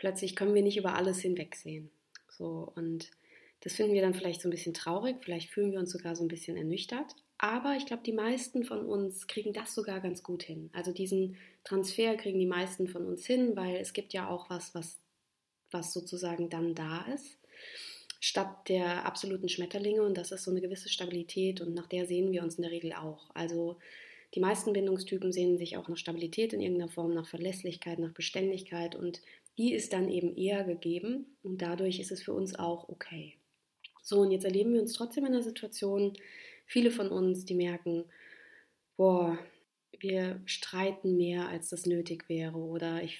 plötzlich 0.00 0.34
können 0.34 0.54
wir 0.54 0.62
nicht 0.62 0.78
über 0.78 0.94
alles 0.94 1.20
hinwegsehen. 1.20 1.90
So 2.30 2.72
und 2.74 3.10
das 3.60 3.74
finden 3.74 3.92
wir 3.92 4.00
dann 4.00 4.14
vielleicht 4.14 4.40
so 4.40 4.48
ein 4.48 4.50
bisschen 4.50 4.72
traurig, 4.72 5.16
vielleicht 5.20 5.50
fühlen 5.50 5.72
wir 5.72 5.78
uns 5.78 5.90
sogar 5.90 6.16
so 6.16 6.24
ein 6.24 6.28
bisschen 6.28 6.56
ernüchtert. 6.56 7.14
Aber 7.36 7.76
ich 7.76 7.84
glaube, 7.84 8.02
die 8.02 8.14
meisten 8.14 8.64
von 8.64 8.86
uns 8.86 9.26
kriegen 9.26 9.52
das 9.52 9.74
sogar 9.74 10.00
ganz 10.00 10.22
gut 10.22 10.42
hin. 10.42 10.70
Also 10.72 10.92
diesen 10.92 11.36
Transfer 11.64 12.16
kriegen 12.16 12.38
die 12.38 12.46
meisten 12.46 12.88
von 12.88 13.04
uns 13.04 13.26
hin, 13.26 13.56
weil 13.56 13.76
es 13.76 13.92
gibt 13.92 14.14
ja 14.14 14.26
auch 14.26 14.48
was, 14.48 14.74
was, 14.74 14.98
was 15.70 15.92
sozusagen 15.92 16.48
dann 16.48 16.74
da 16.74 17.02
ist, 17.14 17.38
statt 18.20 18.70
der 18.70 19.04
absoluten 19.04 19.50
Schmetterlinge. 19.50 20.02
Und 20.02 20.16
das 20.16 20.32
ist 20.32 20.44
so 20.44 20.50
eine 20.50 20.62
gewisse 20.62 20.88
Stabilität 20.88 21.60
und 21.60 21.74
nach 21.74 21.86
der 21.86 22.06
sehen 22.06 22.32
wir 22.32 22.42
uns 22.42 22.54
in 22.54 22.62
der 22.62 22.72
Regel 22.72 22.94
auch. 22.94 23.28
Also 23.34 23.76
die 24.34 24.40
meisten 24.40 24.72
Bindungstypen 24.72 25.32
sehen 25.32 25.58
sich 25.58 25.76
auch 25.76 25.88
nach 25.88 25.96
Stabilität 25.96 26.54
in 26.54 26.60
irgendeiner 26.60 26.90
Form, 26.90 27.12
nach 27.12 27.26
Verlässlichkeit, 27.26 27.98
nach 27.98 28.12
Beständigkeit 28.12 28.94
und 28.94 29.20
die 29.60 29.74
ist 29.74 29.92
dann 29.92 30.08
eben 30.08 30.34
eher 30.36 30.64
gegeben 30.64 31.36
und 31.42 31.60
dadurch 31.60 32.00
ist 32.00 32.10
es 32.10 32.22
für 32.22 32.32
uns 32.32 32.58
auch 32.58 32.88
okay. 32.88 33.34
So, 34.00 34.20
und 34.20 34.30
jetzt 34.30 34.46
erleben 34.46 34.72
wir 34.72 34.80
uns 34.80 34.94
trotzdem 34.94 35.26
in 35.26 35.34
einer 35.34 35.42
Situation, 35.42 36.14
viele 36.64 36.90
von 36.90 37.10
uns, 37.10 37.44
die 37.44 37.54
merken, 37.54 38.06
boah, 38.96 39.38
wir 39.98 40.40
streiten 40.46 41.18
mehr, 41.18 41.48
als 41.48 41.68
das 41.68 41.84
nötig 41.84 42.26
wäre 42.30 42.56
oder 42.56 43.02
ich 43.02 43.18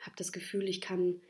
habe 0.00 0.14
das 0.16 0.30
Gefühl, 0.30 0.68
ich 0.68 0.80
kann 0.80 1.20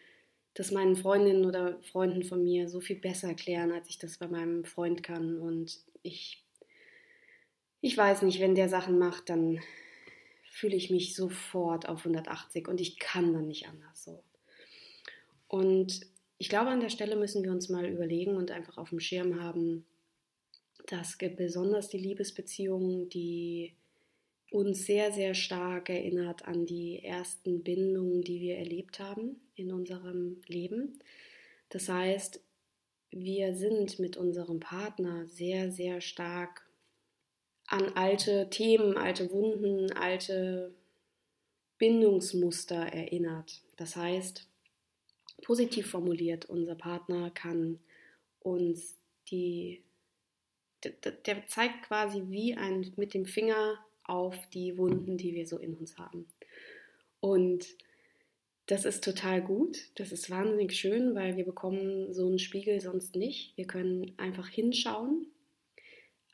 das 0.52 0.72
meinen 0.72 0.96
Freundinnen 0.96 1.46
oder 1.46 1.80
Freunden 1.80 2.22
von 2.22 2.44
mir 2.44 2.68
so 2.68 2.82
viel 2.82 2.96
besser 2.96 3.28
erklären, 3.28 3.72
als 3.72 3.88
ich 3.88 3.96
das 3.96 4.18
bei 4.18 4.28
meinem 4.28 4.66
Freund 4.66 5.02
kann 5.02 5.40
und 5.40 5.78
ich 6.02 6.44
ich 7.80 7.96
weiß 7.96 8.22
nicht, 8.22 8.40
wenn 8.40 8.54
der 8.54 8.68
Sachen 8.68 8.98
macht, 8.98 9.30
dann 9.30 9.60
fühle 10.58 10.76
ich 10.76 10.90
mich 10.90 11.14
sofort 11.14 11.88
auf 11.88 12.00
180 12.00 12.66
und 12.66 12.80
ich 12.80 12.98
kann 12.98 13.32
dann 13.32 13.46
nicht 13.46 13.68
anders 13.68 14.02
so. 14.02 14.24
Und 15.46 16.00
ich 16.36 16.48
glaube, 16.48 16.70
an 16.70 16.80
der 16.80 16.88
Stelle 16.88 17.14
müssen 17.14 17.44
wir 17.44 17.52
uns 17.52 17.68
mal 17.68 17.86
überlegen 17.86 18.36
und 18.36 18.50
einfach 18.50 18.76
auf 18.76 18.90
dem 18.90 18.98
Schirm 18.98 19.40
haben, 19.40 19.86
dass 20.86 21.16
besonders 21.16 21.88
die 21.88 21.98
Liebesbeziehung, 21.98 23.08
die 23.08 23.74
uns 24.50 24.84
sehr, 24.84 25.12
sehr 25.12 25.34
stark 25.34 25.90
erinnert 25.90 26.46
an 26.46 26.66
die 26.66 27.04
ersten 27.04 27.62
Bindungen, 27.62 28.22
die 28.22 28.40
wir 28.40 28.56
erlebt 28.56 28.98
haben 28.98 29.36
in 29.54 29.72
unserem 29.72 30.40
Leben. 30.46 30.98
Das 31.68 31.88
heißt, 31.88 32.40
wir 33.10 33.54
sind 33.54 33.98
mit 33.98 34.16
unserem 34.16 34.58
Partner 34.58 35.26
sehr, 35.26 35.70
sehr 35.70 36.00
stark 36.00 36.67
an 37.68 37.92
alte 37.94 38.48
Themen, 38.50 38.96
alte 38.96 39.30
Wunden, 39.30 39.92
alte 39.92 40.74
Bindungsmuster 41.76 42.76
erinnert. 42.76 43.62
Das 43.76 43.94
heißt, 43.94 44.48
positiv 45.42 45.90
formuliert, 45.90 46.46
unser 46.46 46.74
Partner 46.74 47.30
kann 47.30 47.78
uns 48.40 48.96
die, 49.30 49.82
der, 50.82 51.46
zeigt 51.46 51.84
quasi 51.84 52.24
wie 52.28 52.54
ein 52.54 52.90
mit 52.96 53.12
dem 53.12 53.26
Finger 53.26 53.78
auf 54.04 54.34
die 54.50 54.78
Wunden, 54.78 55.18
die 55.18 55.34
wir 55.34 55.46
so 55.46 55.58
in 55.58 55.74
uns 55.74 55.98
haben. 55.98 56.26
Und 57.20 57.66
das 58.66 58.86
ist 58.86 59.04
total 59.04 59.42
gut, 59.42 59.78
das 59.96 60.10
ist 60.12 60.30
wahnsinnig 60.30 60.74
schön, 60.74 61.14
weil 61.14 61.36
wir 61.36 61.44
bekommen 61.44 62.12
so 62.14 62.26
einen 62.26 62.38
Spiegel 62.38 62.80
sonst 62.80 63.14
nicht. 63.14 63.56
Wir 63.56 63.66
können 63.66 64.14
einfach 64.16 64.48
hinschauen 64.48 65.26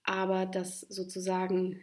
aber 0.05 0.47
das 0.47 0.81
sozusagen, 0.81 1.81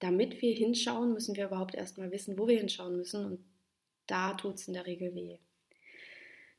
damit 0.00 0.40
wir 0.42 0.54
hinschauen, 0.54 1.12
müssen 1.12 1.36
wir 1.36 1.46
überhaupt 1.46 1.74
erstmal 1.74 2.10
wissen, 2.10 2.38
wo 2.38 2.48
wir 2.48 2.58
hinschauen 2.58 2.96
müssen. 2.96 3.24
Und 3.24 3.44
da 4.06 4.34
tut 4.34 4.56
es 4.56 4.66
in 4.66 4.74
der 4.74 4.86
Regel 4.86 5.14
weh. 5.14 5.38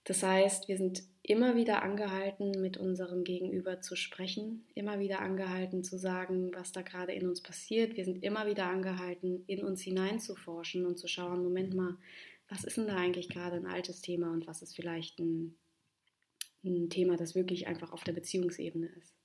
Das 0.03 0.23
heißt, 0.23 0.67
wir 0.67 0.77
sind 0.77 1.03
immer 1.21 1.55
wieder 1.55 1.83
angehalten, 1.83 2.59
mit 2.59 2.77
unserem 2.77 3.23
Gegenüber 3.23 3.81
zu 3.81 3.95
sprechen, 3.95 4.65
immer 4.73 4.99
wieder 4.99 5.19
angehalten 5.19 5.83
zu 5.83 5.97
sagen, 5.97 6.51
was 6.53 6.71
da 6.71 6.81
gerade 6.81 7.13
in 7.13 7.27
uns 7.27 7.41
passiert. 7.41 7.97
Wir 7.97 8.05
sind 8.05 8.23
immer 8.23 8.47
wieder 8.47 8.65
angehalten, 8.65 9.43
in 9.45 9.63
uns 9.63 9.81
hineinzuforschen 9.81 10.85
und 10.85 10.97
zu 10.97 11.07
schauen, 11.07 11.43
Moment 11.43 11.75
mal, 11.75 11.97
was 12.49 12.63
ist 12.63 12.77
denn 12.77 12.87
da 12.87 12.95
eigentlich 12.95 13.29
gerade 13.29 13.57
ein 13.57 13.67
altes 13.67 14.01
Thema 14.01 14.31
und 14.31 14.47
was 14.47 14.61
ist 14.61 14.75
vielleicht 14.75 15.19
ein, 15.19 15.55
ein 16.63 16.89
Thema, 16.89 17.15
das 17.15 17.35
wirklich 17.35 17.67
einfach 17.67 17.91
auf 17.91 18.03
der 18.03 18.13
Beziehungsebene 18.13 18.87
ist. 18.87 19.20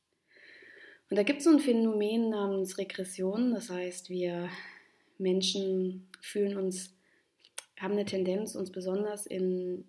Und 1.09 1.17
da 1.17 1.23
gibt 1.23 1.39
es 1.39 1.45
so 1.45 1.51
ein 1.51 1.61
Phänomen 1.61 2.31
namens 2.31 2.79
Regression, 2.79 3.53
das 3.53 3.71
heißt, 3.71 4.11
wir 4.11 4.49
Menschen 5.19 6.09
fühlen 6.21 6.57
uns, 6.57 6.95
haben 7.79 7.93
eine 7.93 8.05
Tendenz, 8.05 8.55
uns 8.55 8.73
besonders 8.73 9.27
in 9.27 9.85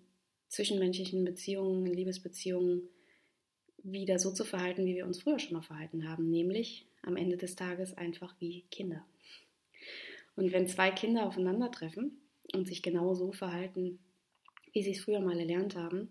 zwischenmenschlichen 0.48 1.24
Beziehungen, 1.24 1.86
in 1.86 1.94
Liebesbeziehungen 1.94 2.82
wieder 3.82 4.18
so 4.18 4.32
zu 4.32 4.44
verhalten, 4.44 4.86
wie 4.86 4.94
wir 4.94 5.06
uns 5.06 5.22
früher 5.22 5.38
schon 5.38 5.54
mal 5.54 5.62
verhalten 5.62 6.08
haben, 6.08 6.30
nämlich 6.30 6.86
am 7.02 7.16
Ende 7.16 7.36
des 7.36 7.56
Tages 7.56 7.96
einfach 7.96 8.34
wie 8.38 8.64
Kinder. 8.70 9.04
Und 10.36 10.52
wenn 10.52 10.68
zwei 10.68 10.90
Kinder 10.90 11.26
aufeinandertreffen 11.26 12.20
und 12.54 12.66
sich 12.66 12.82
genau 12.82 13.14
so 13.14 13.32
verhalten, 13.32 13.98
wie 14.72 14.82
sie 14.82 14.92
es 14.92 15.00
früher 15.00 15.20
mal 15.20 15.38
erlernt 15.38 15.76
haben, 15.76 16.10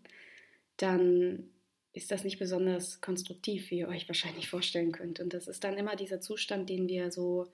dann 0.78 1.50
ist 1.98 2.12
das 2.12 2.24
nicht 2.24 2.40
besonders 2.40 3.02
konstruktiv, 3.02 3.70
wie 3.72 3.80
ihr 3.80 3.88
euch 3.90 4.08
wahrscheinlich 4.08 4.50
vorstellen 4.50 4.92
könnt. 4.92 5.20
Und 5.20 5.34
das 5.34 5.48
ist 5.48 5.64
dann 5.64 5.78
immer 5.78 5.96
dieser 5.96 6.22
Zustand, 6.22 6.70
den 6.70 6.88
wir 6.88 7.12
so, 7.12 7.48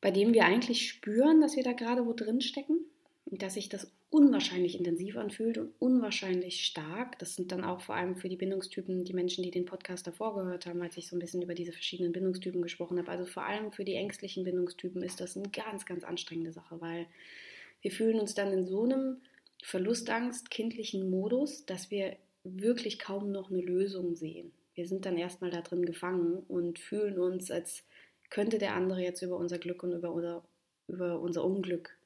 bei 0.00 0.10
dem 0.10 0.34
wir 0.34 0.44
eigentlich 0.44 0.88
spüren, 0.88 1.40
dass 1.40 1.56
wir 1.56 1.62
da 1.62 1.72
gerade 1.72 2.06
wo 2.06 2.12
drin 2.12 2.40
stecken 2.40 2.86
dass 3.30 3.54
sich 3.54 3.68
das 3.68 3.90
unwahrscheinlich 4.08 4.78
intensiv 4.78 5.16
anfühlt 5.16 5.58
und 5.58 5.72
unwahrscheinlich 5.80 6.64
stark. 6.64 7.18
Das 7.18 7.34
sind 7.34 7.50
dann 7.50 7.64
auch 7.64 7.80
vor 7.80 7.96
allem 7.96 8.16
für 8.16 8.28
die 8.28 8.36
Bindungstypen 8.36 9.04
die 9.04 9.12
Menschen, 9.12 9.42
die 9.42 9.50
den 9.50 9.64
Podcast 9.64 10.06
davor 10.06 10.36
gehört 10.36 10.66
haben, 10.66 10.80
als 10.80 10.96
ich 10.96 11.08
so 11.08 11.16
ein 11.16 11.18
bisschen 11.18 11.42
über 11.42 11.54
diese 11.54 11.72
verschiedenen 11.72 12.12
Bindungstypen 12.12 12.62
gesprochen 12.62 12.98
habe. 12.98 13.10
Also 13.10 13.26
vor 13.26 13.44
allem 13.44 13.72
für 13.72 13.84
die 13.84 13.94
ängstlichen 13.94 14.44
Bindungstypen 14.44 15.02
ist 15.02 15.20
das 15.20 15.36
eine 15.36 15.48
ganz, 15.48 15.86
ganz 15.86 16.04
anstrengende 16.04 16.52
Sache, 16.52 16.80
weil 16.80 17.06
wir 17.82 17.90
fühlen 17.90 18.20
uns 18.20 18.34
dann 18.34 18.52
in 18.52 18.64
so 18.64 18.84
einem 18.84 19.20
Verlustangst, 19.62 20.50
kindlichen 20.50 21.10
Modus, 21.10 21.66
dass 21.66 21.90
wir 21.90 22.16
wirklich 22.60 22.98
kaum 22.98 23.30
noch 23.30 23.50
eine 23.50 23.60
Lösung 23.60 24.14
sehen. 24.14 24.52
Wir 24.74 24.86
sind 24.86 25.06
dann 25.06 25.16
erstmal 25.16 25.50
da 25.50 25.62
drin 25.62 25.86
gefangen 25.86 26.42
und 26.48 26.78
fühlen 26.78 27.18
uns, 27.18 27.50
als 27.50 27.84
könnte 28.30 28.58
der 28.58 28.74
andere 28.74 29.00
jetzt 29.00 29.22
über 29.22 29.36
unser 29.36 29.58
Glück 29.58 29.82
und 29.82 29.92
über 29.92 30.12
unser, 30.12 30.44
über 30.88 31.20
unser 31.20 31.44
Unglück 31.44 31.96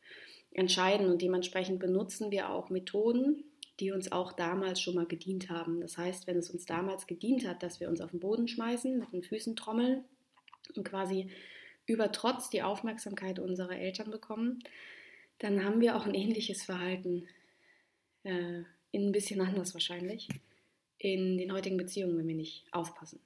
entscheiden. 0.52 1.08
Und 1.08 1.22
dementsprechend 1.22 1.80
benutzen 1.80 2.30
wir 2.30 2.50
auch 2.50 2.70
Methoden, 2.70 3.44
die 3.80 3.92
uns 3.92 4.12
auch 4.12 4.32
damals 4.32 4.80
schon 4.80 4.94
mal 4.94 5.06
gedient 5.06 5.50
haben. 5.50 5.80
Das 5.80 5.96
heißt, 5.96 6.26
wenn 6.26 6.36
es 6.36 6.50
uns 6.50 6.66
damals 6.66 7.06
gedient 7.06 7.46
hat, 7.48 7.62
dass 7.62 7.80
wir 7.80 7.88
uns 7.88 8.00
auf 8.00 8.10
den 8.10 8.20
Boden 8.20 8.46
schmeißen, 8.46 8.98
mit 8.98 9.12
den 9.12 9.22
Füßen 9.22 9.56
trommeln 9.56 10.04
und 10.76 10.84
quasi 10.84 11.30
über 11.86 12.12
Trotz 12.12 12.50
die 12.50 12.62
Aufmerksamkeit 12.62 13.38
unserer 13.38 13.76
Eltern 13.76 14.10
bekommen, 14.10 14.62
dann 15.38 15.64
haben 15.64 15.80
wir 15.80 15.96
auch 15.96 16.06
ein 16.06 16.14
ähnliches 16.14 16.62
Verhalten, 16.62 17.26
äh, 18.22 18.62
ein 18.92 19.12
bisschen 19.12 19.40
anders 19.40 19.74
wahrscheinlich, 19.74 20.28
in 20.98 21.38
den 21.38 21.52
heutigen 21.52 21.76
Beziehungen, 21.76 22.18
wenn 22.18 22.28
wir 22.28 22.34
nicht 22.34 22.64
aufpassen. 22.72 23.20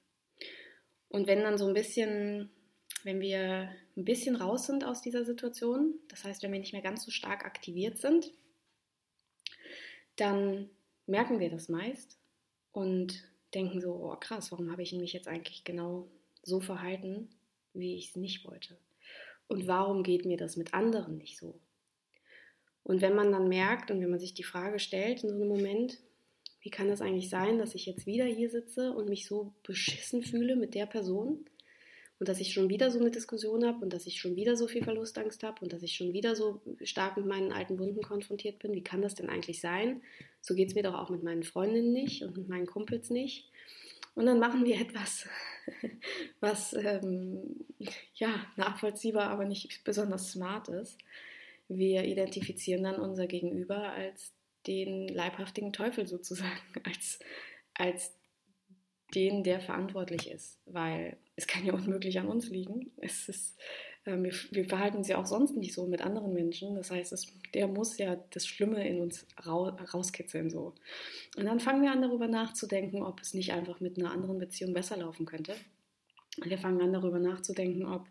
Und 1.09 1.27
wenn 1.27 1.43
dann 1.43 1.59
so 1.59 1.67
ein 1.67 1.75
bisschen 1.75 2.51
wenn 3.05 3.21
wir 3.21 3.71
ein 3.97 4.05
bisschen 4.05 4.35
raus 4.35 4.67
sind 4.67 4.85
aus 4.85 5.03
dieser 5.03 5.25
Situation, 5.25 5.95
das 6.09 6.25
heißt, 6.25 6.43
wenn 6.43 6.53
wir 6.53 6.59
nicht 6.59 6.73
mehr 6.73 6.83
ganz 6.83 7.05
so 7.05 7.11
stark 7.11 7.45
aktiviert 7.45 7.99
sind, 7.99 8.33
dann 10.17 10.71
merken 11.07 11.39
wir 11.39 11.51
das 11.51 11.69
meist 11.69 12.19
und 12.73 13.23
denken 13.53 13.81
so, 13.81 13.93
oh 13.93 14.17
krass, 14.17 14.51
warum 14.51 14.73
habe 14.73 14.83
ich 14.83 14.93
mich 14.93 15.13
jetzt 15.13 15.29
eigentlich 15.29 15.65
genau 15.65 16.09
so 16.43 16.61
verhalten, 16.61 17.29
wie 17.75 17.97
ich 17.97 18.09
es 18.09 18.17
nicht 18.17 18.45
wollte? 18.47 18.79
Und 19.49 19.67
warum 19.67 20.03
geht 20.03 20.25
mir 20.25 20.39
das 20.39 20.57
mit 20.57 20.73
anderen 20.73 21.19
nicht 21.19 21.39
so? 21.39 21.61
Und 22.85 23.01
wenn 23.01 23.15
man 23.15 23.33
dann 23.33 23.49
merkt 23.49 23.91
und 23.91 24.01
wenn 24.01 24.11
man 24.11 24.21
sich 24.21 24.35
die 24.35 24.45
Frage 24.45 24.79
stellt 24.79 25.25
in 25.25 25.31
so 25.31 25.35
einem 25.35 25.49
Moment, 25.49 25.99
wie 26.61 26.71
kann 26.71 26.89
das 26.89 27.01
eigentlich 27.01 27.29
sein, 27.29 27.59
dass 27.59 27.75
ich 27.75 27.87
jetzt 27.87 28.07
wieder 28.07 28.25
hier 28.25 28.49
sitze 28.51 28.93
und 28.93 29.09
mich 29.09 29.27
so 29.27 29.55
beschissen 29.63 30.23
fühle 30.23 30.57
mit 30.57 30.75
der 30.75 30.87
Person, 30.87 31.45
und 32.25 32.29
dass 32.29 32.41
ich 32.41 32.53
schon 32.53 32.69
wieder 32.69 32.91
so 32.91 33.01
eine 33.01 33.11
Diskussion 33.11 33.67
habe 33.67 33.83
und 33.83 33.93
dass 33.93 34.07
ich 34.07 34.21
schon 34.21 34.37
wieder 34.37 34.57
so 34.57 34.69
viel 34.69 34.85
Verlustangst 34.85 35.43
habe 35.43 35.61
und 35.61 35.73
dass 35.73 35.83
ich 35.83 35.97
schon 35.97 36.13
wieder 36.13 36.37
so 36.37 36.63
stark 36.83 37.17
mit 37.17 37.27
meinen 37.27 37.53
alten 37.53 37.79
Wunden 37.79 38.03
konfrontiert 38.03 38.61
bin. 38.61 38.73
Wie 38.73 38.85
kann 38.85 39.03
das 39.03 39.15
denn 39.15 39.29
eigentlich 39.29 39.61
sein? 39.61 40.01
So 40.41 40.55
geht 40.55 40.69
es 40.69 40.75
mir 40.75 40.83
doch 40.83 40.95
auch 40.95 41.11
mit 41.11 41.23
meinen 41.23 41.43
Freundinnen 41.43 41.93
nicht 41.93 42.23
und 42.23 42.37
mit 42.37 42.49
meinen 42.49 42.67
Kumpels 42.67 43.11
nicht. 43.11 43.51
Und 44.15 44.27
dann 44.27 44.39
machen 44.39 44.65
wir 44.65 44.77
etwas, 44.81 45.29
was 46.41 46.73
ähm, 46.73 47.67
ja 48.15 48.29
nachvollziehbar, 48.57 49.29
aber 49.29 49.45
nicht 49.45 49.83
besonders 49.85 50.31
smart 50.31 50.69
ist. 50.69 50.99
Wir 51.69 52.05
identifizieren 52.05 52.83
dann 52.85 53.01
unser 53.01 53.27
Gegenüber 53.27 53.93
als 53.93 54.33
den 54.67 55.09
leibhaftigen 55.09 55.73
Teufel 55.73 56.07
sozusagen, 56.07 56.61
als, 56.85 57.19
als 57.75 58.13
den, 59.15 59.45
der 59.45 59.61
verantwortlich 59.61 60.31
ist, 60.31 60.59
weil 60.67 61.17
es 61.37 61.47
kann 61.47 61.65
ja 61.65 61.73
unmöglich 61.73 62.19
an 62.19 62.29
uns 62.29 62.49
liegen. 62.49 62.93
Es 62.97 63.29
ist, 63.29 63.57
äh, 64.05 64.17
wir, 64.17 64.33
wir, 64.51 64.65
verhalten 64.65 64.99
uns 64.99 65.09
ja 65.09 65.19
auch 65.19 65.27
sonst 65.27 65.57
nicht 65.57 65.75
so 65.75 65.87
mit 65.87 66.03
anderen 66.03 66.33
Menschen. 66.33 66.75
Das 66.75 66.91
heißt, 66.91 67.13
es, 67.13 67.27
der 67.53 67.69
muss 67.69 67.99
ja 67.99 68.17
das 68.31 68.47
Schlimme 68.47 68.87
in 68.89 69.01
uns 69.01 69.27
ra 69.39 69.69
rauskitzeln 69.93 70.51
so. 70.51 70.75
Und 71.37 71.45
dann 71.45 71.61
fangen 71.61 71.83
wir 71.83 71.93
an 71.93 72.03
darüber 72.03 72.29
nachzudenken, 72.29 73.03
ob 73.03 73.21
es 73.21 73.35
nicht 73.35 73.53
einfach 73.53 73.81
mit 73.81 73.99
einer 73.99 74.11
anderen 74.11 74.39
Beziehung 74.39 74.73
besser 74.73 74.97
laufen 74.97 75.27
könnte. 75.27 75.55
Wir 76.43 76.59
fangen 76.59 76.81
an 76.81 76.93
darüber 76.93 77.21
nachzudenken, 77.21 77.87
ob 77.87 78.07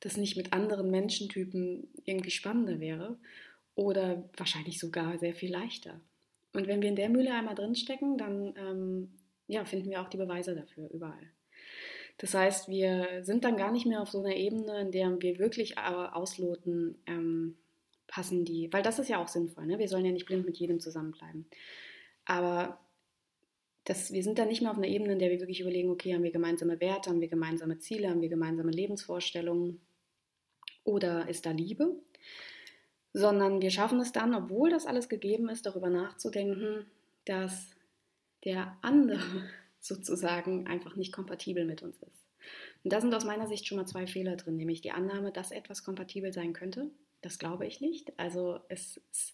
das 0.00 0.16
nicht 0.16 0.36
mit 0.36 0.52
anderen 0.52 0.90
Menschentypen 0.90 1.88
irgendwie 2.04 2.30
spannender 2.30 2.80
wäre 2.80 3.18
oder 3.74 4.28
wahrscheinlich 4.36 4.78
sogar 4.78 5.18
sehr 5.18 5.34
viel 5.34 5.50
leichter. 5.50 6.00
Und 6.52 6.66
wenn 6.66 6.80
wir 6.80 6.88
in 6.88 6.96
der 6.96 7.08
Mühle 7.08 7.32
einmal 7.34 7.54
drinstecken, 7.54 8.18
dann 8.18 8.54
ähm, 8.56 9.10
ja, 9.46 9.64
finden 9.64 9.90
wir 9.90 10.02
auch 10.02 10.08
die 10.08 10.16
Beweise 10.16 10.54
dafür 10.54 10.90
überall. 10.90 11.30
Das 12.18 12.32
heißt, 12.32 12.68
wir 12.68 13.24
sind 13.24 13.44
dann 13.44 13.56
gar 13.56 13.70
nicht 13.70 13.86
mehr 13.86 14.00
auf 14.00 14.10
so 14.10 14.20
einer 14.20 14.34
Ebene, 14.34 14.80
in 14.80 14.90
der 14.90 15.20
wir 15.20 15.38
wirklich 15.38 15.76
ausloten, 15.78 16.96
ähm, 17.06 17.56
passen 18.06 18.44
die, 18.44 18.72
weil 18.72 18.82
das 18.82 18.98
ist 18.98 19.08
ja 19.08 19.22
auch 19.22 19.28
sinnvoll, 19.28 19.66
ne? 19.66 19.78
wir 19.78 19.88
sollen 19.88 20.04
ja 20.04 20.12
nicht 20.12 20.26
blind 20.26 20.46
mit 20.46 20.56
jedem 20.56 20.80
zusammenbleiben. 20.80 21.46
Aber 22.24 22.80
das, 23.84 24.12
wir 24.12 24.22
sind 24.22 24.38
dann 24.38 24.48
nicht 24.48 24.62
mehr 24.62 24.70
auf 24.70 24.78
einer 24.78 24.88
Ebene, 24.88 25.12
in 25.12 25.18
der 25.18 25.30
wir 25.30 25.40
wirklich 25.40 25.60
überlegen, 25.60 25.90
okay, 25.90 26.14
haben 26.14 26.22
wir 26.22 26.32
gemeinsame 26.32 26.80
Werte, 26.80 27.10
haben 27.10 27.20
wir 27.20 27.28
gemeinsame 27.28 27.78
Ziele, 27.78 28.08
haben 28.08 28.20
wir 28.20 28.28
gemeinsame 28.28 28.70
Lebensvorstellungen 28.70 29.80
oder 30.86 31.28
ist 31.28 31.44
da 31.44 31.50
Liebe? 31.50 31.94
Sondern 33.12 33.60
wir 33.60 33.70
schaffen 33.70 34.00
es 34.00 34.12
dann, 34.12 34.34
obwohl 34.34 34.70
das 34.70 34.86
alles 34.86 35.08
gegeben 35.08 35.48
ist, 35.48 35.66
darüber 35.66 35.90
nachzudenken, 35.90 36.86
dass 37.24 37.70
der 38.44 38.76
andere 38.82 39.20
sozusagen 39.80 40.66
einfach 40.66 40.96
nicht 40.96 41.12
kompatibel 41.12 41.64
mit 41.64 41.82
uns 41.82 42.02
ist. 42.02 42.26
Und 42.84 42.92
da 42.92 43.00
sind 43.00 43.14
aus 43.14 43.24
meiner 43.24 43.48
Sicht 43.48 43.66
schon 43.66 43.78
mal 43.78 43.86
zwei 43.86 44.06
Fehler 44.06 44.36
drin, 44.36 44.56
nämlich 44.56 44.80
die 44.80 44.92
Annahme, 44.92 45.32
dass 45.32 45.50
etwas 45.50 45.82
kompatibel 45.82 46.32
sein 46.32 46.52
könnte. 46.52 46.90
Das 47.20 47.38
glaube 47.38 47.66
ich 47.66 47.80
nicht. 47.80 48.16
Also 48.18 48.60
es 48.68 48.98
ist, 49.10 49.32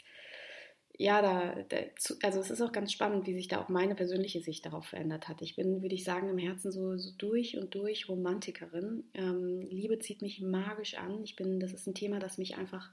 ja, 1.02 1.22
da, 1.22 1.62
da, 1.68 1.76
also 2.22 2.40
es 2.40 2.50
ist 2.50 2.60
auch 2.60 2.72
ganz 2.72 2.92
spannend, 2.92 3.26
wie 3.26 3.34
sich 3.34 3.48
da 3.48 3.60
auch 3.60 3.68
meine 3.68 3.94
persönliche 3.94 4.40
Sicht 4.40 4.64
darauf 4.66 4.86
verändert 4.86 5.28
hat. 5.28 5.42
Ich 5.42 5.56
bin, 5.56 5.82
würde 5.82 5.94
ich 5.94 6.04
sagen, 6.04 6.28
im 6.28 6.38
Herzen 6.38 6.70
so, 6.70 6.96
so 6.96 7.10
durch 7.18 7.56
und 7.56 7.74
durch 7.74 8.08
Romantikerin. 8.08 9.04
Ähm, 9.14 9.60
Liebe 9.68 9.98
zieht 9.98 10.22
mich 10.22 10.40
magisch 10.40 10.94
an. 10.94 11.22
Ich 11.24 11.36
bin, 11.36 11.60
das 11.60 11.72
ist 11.72 11.86
ein 11.86 11.94
Thema, 11.94 12.18
das 12.18 12.38
mich 12.38 12.56
einfach 12.56 12.90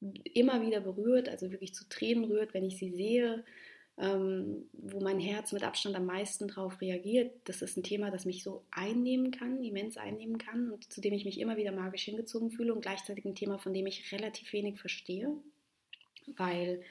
immer 0.00 0.62
wieder 0.64 0.80
berührt, 0.80 1.28
also 1.28 1.50
wirklich 1.50 1.74
zu 1.74 1.88
Tränen 1.88 2.24
rührt, 2.24 2.54
wenn 2.54 2.64
ich 2.64 2.78
sie 2.78 2.90
sehe 2.90 3.44
ähm, 4.00 4.68
wo 4.72 5.00
mein 5.00 5.18
Herz 5.18 5.52
mit 5.52 5.64
Abstand 5.64 5.96
am 5.96 6.06
meisten 6.06 6.48
darauf 6.48 6.80
reagiert. 6.80 7.32
Das 7.44 7.62
ist 7.62 7.76
ein 7.76 7.82
Thema, 7.82 8.10
das 8.10 8.24
mich 8.24 8.44
so 8.44 8.64
einnehmen 8.70 9.32
kann, 9.32 9.62
immens 9.62 9.96
einnehmen 9.96 10.38
kann 10.38 10.70
und 10.70 10.92
zu 10.92 11.00
dem 11.00 11.14
ich 11.14 11.24
mich 11.24 11.40
immer 11.40 11.56
wieder 11.56 11.72
magisch 11.72 12.04
hingezogen 12.04 12.50
fühle 12.50 12.72
und 12.72 12.80
gleichzeitig 12.80 13.24
ein 13.24 13.34
Thema, 13.34 13.58
von 13.58 13.74
dem 13.74 13.86
ich 13.86 14.12
relativ 14.12 14.52
wenig 14.52 14.78
verstehe, 14.78 15.32
weil 16.36 16.82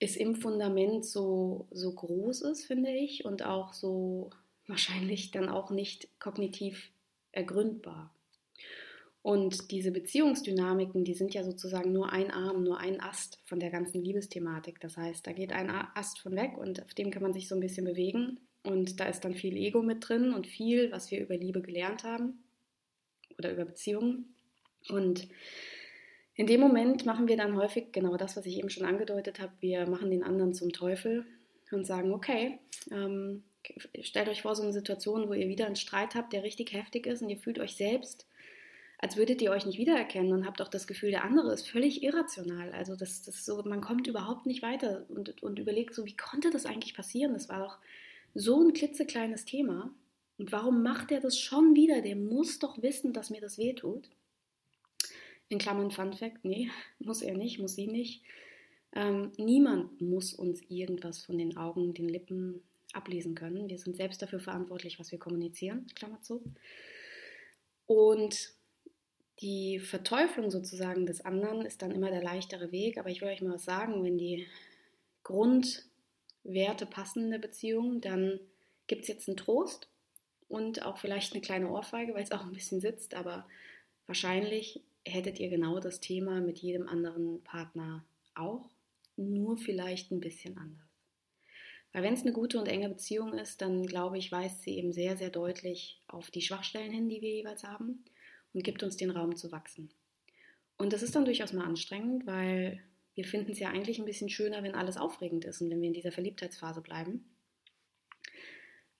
es 0.00 0.16
im 0.16 0.34
Fundament 0.34 1.04
so, 1.04 1.68
so 1.70 1.92
groß 1.92 2.42
ist, 2.42 2.64
finde 2.64 2.90
ich, 2.90 3.24
und 3.24 3.44
auch 3.44 3.74
so 3.74 4.30
wahrscheinlich 4.66 5.30
dann 5.30 5.48
auch 5.48 5.70
nicht 5.70 6.08
kognitiv 6.18 6.90
ergründbar. 7.32 8.12
Und 9.22 9.70
diese 9.70 9.90
Beziehungsdynamiken, 9.90 11.04
die 11.04 11.12
sind 11.12 11.34
ja 11.34 11.44
sozusagen 11.44 11.92
nur 11.92 12.10
ein 12.10 12.30
Arm, 12.30 12.64
nur 12.64 12.78
ein 12.78 13.00
Ast 13.00 13.38
von 13.44 13.60
der 13.60 13.70
ganzen 13.70 14.02
Liebesthematik. 14.02 14.80
Das 14.80 14.96
heißt, 14.96 15.26
da 15.26 15.32
geht 15.32 15.52
ein 15.52 15.70
Ast 15.70 16.20
von 16.20 16.34
weg 16.34 16.56
und 16.56 16.82
auf 16.82 16.94
dem 16.94 17.10
kann 17.10 17.22
man 17.22 17.34
sich 17.34 17.46
so 17.46 17.54
ein 17.54 17.60
bisschen 17.60 17.84
bewegen. 17.84 18.40
Und 18.64 18.98
da 18.98 19.04
ist 19.04 19.20
dann 19.20 19.34
viel 19.34 19.56
Ego 19.56 19.82
mit 19.82 20.08
drin 20.08 20.32
und 20.32 20.46
viel, 20.46 20.90
was 20.90 21.10
wir 21.10 21.20
über 21.20 21.36
Liebe 21.36 21.60
gelernt 21.60 22.04
haben 22.04 22.42
oder 23.38 23.52
über 23.52 23.66
Beziehungen. 23.66 24.34
Und 24.88 25.28
in 26.34 26.46
dem 26.46 26.60
Moment 26.60 27.06
machen 27.06 27.28
wir 27.28 27.36
dann 27.36 27.56
häufig 27.56 27.92
genau 27.92 28.16
das, 28.16 28.36
was 28.36 28.46
ich 28.46 28.58
eben 28.58 28.70
schon 28.70 28.86
angedeutet 28.86 29.40
habe. 29.40 29.52
Wir 29.60 29.86
machen 29.88 30.10
den 30.10 30.22
anderen 30.22 30.54
zum 30.54 30.72
Teufel 30.72 31.26
und 31.70 31.86
sagen, 31.86 32.12
okay, 32.12 32.58
ähm, 32.90 33.44
stellt 34.00 34.28
euch 34.28 34.42
vor, 34.42 34.54
so 34.54 34.62
eine 34.62 34.72
Situation, 34.72 35.28
wo 35.28 35.34
ihr 35.34 35.48
wieder 35.48 35.66
einen 35.66 35.76
Streit 35.76 36.14
habt, 36.14 36.32
der 36.32 36.42
richtig 36.42 36.72
heftig 36.72 37.06
ist 37.06 37.22
und 37.22 37.30
ihr 37.30 37.36
fühlt 37.36 37.58
euch 37.58 37.76
selbst, 37.76 38.26
als 38.98 39.16
würdet 39.16 39.40
ihr 39.40 39.50
euch 39.50 39.66
nicht 39.66 39.78
wiedererkennen 39.78 40.32
und 40.32 40.46
habt 40.46 40.60
auch 40.60 40.68
das 40.68 40.86
Gefühl, 40.86 41.10
der 41.10 41.24
andere 41.24 41.52
ist 41.52 41.68
völlig 41.68 42.02
irrational. 42.02 42.72
Also 42.72 42.96
das, 42.96 43.22
das 43.22 43.44
so, 43.44 43.62
man 43.62 43.80
kommt 43.80 44.06
überhaupt 44.06 44.46
nicht 44.46 44.62
weiter 44.62 45.06
und, 45.08 45.42
und 45.42 45.58
überlegt 45.58 45.94
so, 45.94 46.04
wie 46.04 46.16
konnte 46.16 46.50
das 46.50 46.66
eigentlich 46.66 46.94
passieren? 46.94 47.32
Das 47.32 47.48
war 47.48 47.60
doch 47.60 47.78
so 48.34 48.62
ein 48.62 48.72
klitzekleines 48.72 49.44
Thema. 49.44 49.90
Und 50.38 50.52
warum 50.52 50.82
macht 50.82 51.12
er 51.12 51.20
das 51.20 51.38
schon 51.38 51.74
wieder? 51.74 52.02
Der 52.02 52.16
muss 52.16 52.58
doch 52.58 52.82
wissen, 52.82 53.12
dass 53.12 53.30
mir 53.30 53.40
das 53.40 53.58
wehtut. 53.58 54.08
In 55.50 55.58
Klammern 55.58 55.90
Fun 55.90 56.14
Fact, 56.14 56.44
nee, 56.44 56.70
muss 57.00 57.20
er 57.20 57.36
nicht, 57.36 57.58
muss 57.58 57.74
sie 57.74 57.88
nicht. 57.88 58.22
Ähm, 58.94 59.32
niemand 59.36 60.00
muss 60.00 60.32
uns 60.32 60.62
irgendwas 60.68 61.22
von 61.24 61.36
den 61.36 61.56
Augen, 61.56 61.92
den 61.92 62.08
Lippen 62.08 62.62
ablesen 62.92 63.34
können. 63.34 63.68
Wir 63.68 63.78
sind 63.78 63.96
selbst 63.96 64.22
dafür 64.22 64.40
verantwortlich, 64.40 64.98
was 64.98 65.12
wir 65.12 65.18
kommunizieren, 65.18 65.86
Klammer 65.94 66.20
zu. 66.22 66.42
Und 67.86 68.54
die 69.40 69.80
Verteuflung 69.80 70.50
sozusagen 70.50 71.06
des 71.06 71.24
anderen 71.24 71.62
ist 71.62 71.82
dann 71.82 71.90
immer 71.90 72.10
der 72.10 72.22
leichtere 72.22 72.70
Weg. 72.70 72.98
Aber 72.98 73.10
ich 73.10 73.20
will 73.20 73.28
euch 73.28 73.42
mal 73.42 73.54
was 73.54 73.64
sagen, 73.64 74.04
wenn 74.04 74.18
die 74.18 74.46
Grundwerte 75.24 76.86
passen 76.88 77.24
in 77.24 77.30
der 77.30 77.38
Beziehung, 77.38 78.00
dann 78.00 78.38
gibt 78.86 79.02
es 79.02 79.08
jetzt 79.08 79.28
einen 79.28 79.36
Trost 79.36 79.88
und 80.48 80.84
auch 80.84 80.98
vielleicht 80.98 81.32
eine 81.32 81.42
kleine 81.42 81.70
Ohrfeige, 81.70 82.14
weil 82.14 82.22
es 82.22 82.32
auch 82.32 82.42
ein 82.42 82.52
bisschen 82.52 82.80
sitzt. 82.80 83.14
Aber 83.14 83.46
wahrscheinlich 84.06 84.80
hättet 85.04 85.40
ihr 85.40 85.48
genau 85.48 85.80
das 85.80 86.00
Thema 86.00 86.40
mit 86.40 86.58
jedem 86.58 86.88
anderen 86.88 87.42
Partner 87.42 88.04
auch 88.34 88.68
nur 89.16 89.56
vielleicht 89.56 90.10
ein 90.10 90.20
bisschen 90.20 90.56
anders. 90.56 90.88
Weil 91.92 92.04
wenn 92.04 92.14
es 92.14 92.22
eine 92.22 92.32
gute 92.32 92.58
und 92.58 92.68
enge 92.68 92.88
Beziehung 92.88 93.34
ist, 93.34 93.60
dann 93.60 93.84
glaube 93.84 94.18
ich, 94.18 94.30
weist 94.30 94.62
sie 94.62 94.76
eben 94.76 94.92
sehr, 94.92 95.16
sehr 95.16 95.30
deutlich 95.30 96.00
auf 96.06 96.30
die 96.30 96.42
Schwachstellen 96.42 96.92
hin, 96.92 97.08
die 97.08 97.20
wir 97.20 97.30
jeweils 97.30 97.64
haben 97.64 98.04
und 98.52 98.62
gibt 98.62 98.82
uns 98.82 98.96
den 98.96 99.10
Raum 99.10 99.36
zu 99.36 99.50
wachsen. 99.50 99.90
Und 100.78 100.92
das 100.92 101.02
ist 101.02 101.14
dann 101.14 101.24
durchaus 101.24 101.52
mal 101.52 101.64
anstrengend, 101.64 102.26
weil 102.26 102.80
wir 103.14 103.24
finden 103.24 103.52
es 103.52 103.58
ja 103.58 103.68
eigentlich 103.68 103.98
ein 103.98 104.04
bisschen 104.04 104.30
schöner, 104.30 104.62
wenn 104.62 104.74
alles 104.74 104.96
aufregend 104.96 105.44
ist 105.44 105.60
und 105.60 105.70
wenn 105.70 105.80
wir 105.80 105.88
in 105.88 105.94
dieser 105.94 106.12
Verliebtheitsphase 106.12 106.80
bleiben. 106.80 107.24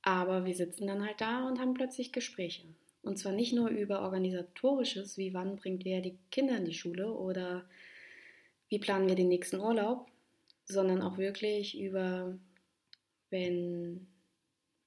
Aber 0.02 0.44
wir 0.44 0.54
sitzen 0.54 0.86
dann 0.86 1.06
halt 1.06 1.20
da 1.20 1.46
und 1.46 1.60
haben 1.60 1.74
plötzlich 1.74 2.12
Gespräche. 2.12 2.66
Und 3.02 3.18
zwar 3.18 3.32
nicht 3.32 3.52
nur 3.52 3.68
über 3.68 4.02
organisatorisches, 4.02 5.16
wie 5.16 5.32
wann 5.32 5.56
bringt 5.56 5.84
wer 5.84 6.00
die 6.00 6.18
Kinder 6.30 6.56
in 6.56 6.66
die 6.66 6.74
Schule 6.74 7.12
oder 7.12 7.64
wie 8.68 8.78
planen 8.78 9.08
wir 9.08 9.14
den 9.14 9.28
nächsten 9.28 9.58
Urlaub, 9.58 10.06
sondern 10.64 11.02
auch 11.02 11.18
wirklich 11.18 11.78
über, 11.80 12.38
wenn, 13.30 14.06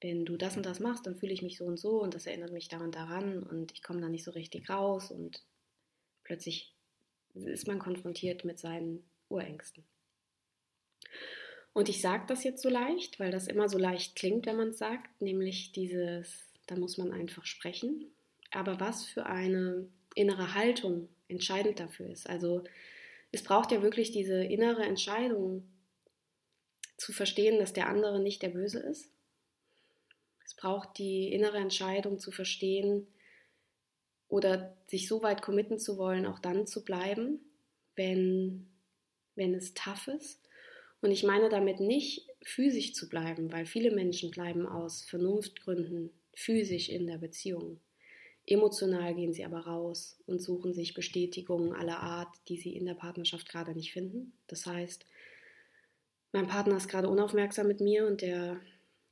wenn 0.02 0.26
du 0.26 0.38
das 0.38 0.58
und 0.58 0.66
das 0.66 0.80
machst, 0.80 1.06
dann 1.06 1.16
fühle 1.16 1.34
ich 1.34 1.42
mich 1.42 1.58
so 1.58 1.66
und 1.66 1.80
so 1.80 2.02
und 2.02 2.14
das 2.14 2.28
erinnert 2.28 2.52
mich 2.52 2.70
daran 2.70 2.92
daran 2.92 3.44
und 3.44 3.72
ich 3.72 3.82
komme 3.84 4.02
da 4.02 4.10
nicht 4.10 4.24
so 4.24 4.32
richtig 4.32 4.70
raus 4.70 5.12
und 5.12 5.44
plötzlich 6.24 6.74
ist 7.34 7.68
man 7.68 7.80
konfrontiert 7.80 8.46
mit 8.46 8.60
seinen 8.60 9.04
Urängsten. 9.28 9.84
Und 11.74 11.90
ich 11.90 12.02
sage 12.02 12.26
das 12.28 12.44
jetzt 12.44 12.62
so 12.62 12.70
leicht, 12.70 13.20
weil 13.20 13.32
das 13.32 13.48
immer 13.48 13.68
so 13.68 13.80
leicht 13.80 14.16
klingt, 14.16 14.46
wenn 14.46 14.58
man 14.58 14.70
es 14.70 14.78
sagt, 14.78 15.22
nämlich 15.22 15.72
dieses, 15.72 16.53
da 16.68 16.76
muss 16.76 16.98
man 16.98 17.12
einfach 17.12 17.46
sprechen. 17.46 18.06
Aber 18.52 18.80
was 18.80 19.06
für 19.06 19.26
eine 19.26 19.88
innere 20.16 20.54
Haltung 20.54 21.10
entscheidend 21.28 21.80
dafür 21.80 22.10
ist. 22.10 22.30
Also 22.30 22.64
es 23.32 23.44
braucht 23.44 23.72
ja 23.72 23.82
wirklich 23.82 24.12
diese 24.12 24.44
innere 24.44 24.84
Entscheidung 24.84 25.68
zu 26.98 27.12
verstehen, 27.12 27.60
dass 27.60 27.74
der 27.74 27.88
andere 27.88 28.22
nicht 28.22 28.42
der 28.42 28.50
Böse 28.50 28.80
ist. 28.80 29.10
Es 30.46 30.54
braucht 30.54 30.98
die 30.98 31.34
innere 31.34 31.58
Entscheidung 31.58 32.20
zu 32.20 32.32
verstehen 32.32 33.08
oder 34.28 34.78
sich 34.88 35.08
so 35.08 35.24
weit 35.24 35.42
committen 35.42 35.80
zu 35.80 35.98
wollen, 35.98 36.26
auch 36.26 36.40
dann 36.40 36.68
zu 36.68 36.84
bleiben, 36.84 37.40
wenn, 37.96 38.68
wenn 39.36 39.54
es 39.54 39.74
tough 39.74 40.08
ist. 40.08 40.48
Und 41.02 41.12
ich 41.12 41.24
meine 41.24 41.50
damit 41.50 41.80
nicht 41.80 42.30
physisch 42.44 42.94
zu 42.94 43.10
bleiben, 43.10 43.52
weil 43.52 43.66
viele 43.66 43.92
Menschen 43.92 44.32
bleiben 44.32 44.66
aus 44.68 45.04
Vernunftgründen 45.04 46.12
physisch 46.34 46.90
in 46.90 47.08
der 47.08 47.18
Beziehung. 47.18 47.80
Emotional 48.46 49.16
gehen 49.16 49.34
sie 49.34 49.46
aber 49.46 49.60
raus 49.60 50.18
und 50.26 50.42
suchen 50.42 50.74
sich 50.74 50.94
Bestätigungen 50.94 51.74
aller 51.74 52.00
Art, 52.00 52.36
die 52.50 52.58
sie 52.58 52.76
in 52.76 52.86
der 52.86 52.94
Partnerschaft 52.94 53.48
gerade 53.48 53.74
nicht 53.74 53.94
finden. 53.94 54.34
Das 54.48 54.66
heißt, 54.66 55.06
mein 56.34 56.48
Partner 56.48 56.76
ist 56.76 56.90
gerade 56.90 57.08
unaufmerksam 57.08 57.68
mit 57.68 57.80
mir 57.80 58.06
und 58.06 58.22
der 58.22 58.60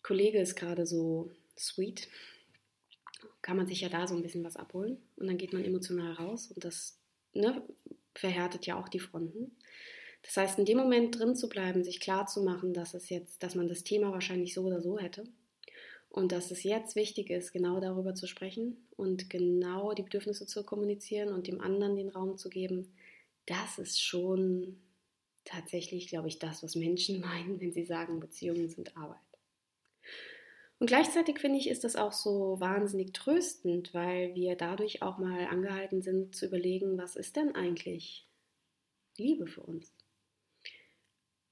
Kollege 0.04 0.40
ist 0.40 0.56
gerade 0.56 0.86
so 0.86 1.32
sweet. 1.58 2.10
Kann 3.42 3.56
man 3.56 3.68
sich 3.68 3.82
ja 3.82 3.90
da 3.90 4.06
so 4.06 4.16
ein 4.16 4.22
bisschen 4.22 4.44
was 4.44 4.58
abholen 4.58 4.98
und 5.16 5.28
dann 5.28 5.38
geht 5.38 5.54
man 5.54 5.64
emotional 5.64 6.14
raus 6.14 6.52
und 6.54 6.66
das 6.66 7.00
ne, 7.34 7.64
verhärtet 8.14 8.66
ja 8.66 8.78
auch 8.78 8.90
die 8.90 9.00
Fronten. 9.00 9.56
Das 10.24 10.36
heißt, 10.36 10.60
in 10.60 10.66
dem 10.66 10.78
Moment 10.78 11.18
drin 11.18 11.36
zu 11.36 11.48
bleiben, 11.48 11.84
sich 11.84 12.00
klar 12.00 12.28
zu 12.28 12.44
machen, 12.44 12.74
dass 12.74 12.94
es 12.94 13.10
jetzt, 13.10 13.42
dass 13.42 13.56
man 13.56 13.68
das 13.68 13.84
Thema 13.84 14.12
wahrscheinlich 14.12 14.54
so 14.54 14.64
oder 14.64 14.82
so 14.82 15.00
hätte 15.00 15.24
und 16.12 16.34
dass 16.34 16.52
es 16.52 16.64
jetzt 16.64 16.96
wichtig 16.98 17.30
ist, 17.30 17.54
genau 17.54 17.80
darüber 17.80 18.14
zu 18.14 18.28
sprechen 18.28 18.86
und 18.98 19.30
genau 19.30 19.94
die 19.94 20.04
Bedürfnisse 20.04 20.46
zu 20.46 20.64
kommunizieren 20.64 21.30
und 21.30 21.48
dem 21.48 21.62
anderen 21.62 21.96
den 21.96 22.10
Raum 22.10 22.38
zu 22.38 22.50
geben, 22.50 22.94
das 23.46 23.80
ist 23.80 24.02
schon 24.02 24.78
tatsächlich, 25.46 26.08
glaube 26.08 26.28
ich, 26.28 26.38
das, 26.38 26.64
was 26.64 26.76
Menschen 26.76 27.22
meinen, 27.22 27.62
wenn 27.62 27.72
sie 27.72 27.86
sagen, 27.86 28.20
Beziehungen 28.20 28.68
sind 28.68 28.98
Arbeit. 28.98 29.18
Und 30.80 30.88
gleichzeitig 30.88 31.40
finde 31.40 31.60
ich, 31.60 31.70
ist 31.70 31.86
das 31.86 31.96
auch 31.96 32.12
so 32.12 32.60
wahnsinnig 32.60 33.14
tröstend, 33.14 33.94
weil 33.94 34.36
wir 34.36 34.56
dadurch 34.56 35.02
auch 35.02 35.18
mal 35.18 35.46
angehalten 35.46 36.02
sind 36.02 36.36
zu 36.36 36.48
überlegen, 36.48 36.98
was 36.98 37.16
ist 37.16 37.38
denn 37.38 37.56
eigentlich 37.56 38.28
Liebe 39.16 39.48
für 39.48 39.62
uns? 39.62 39.94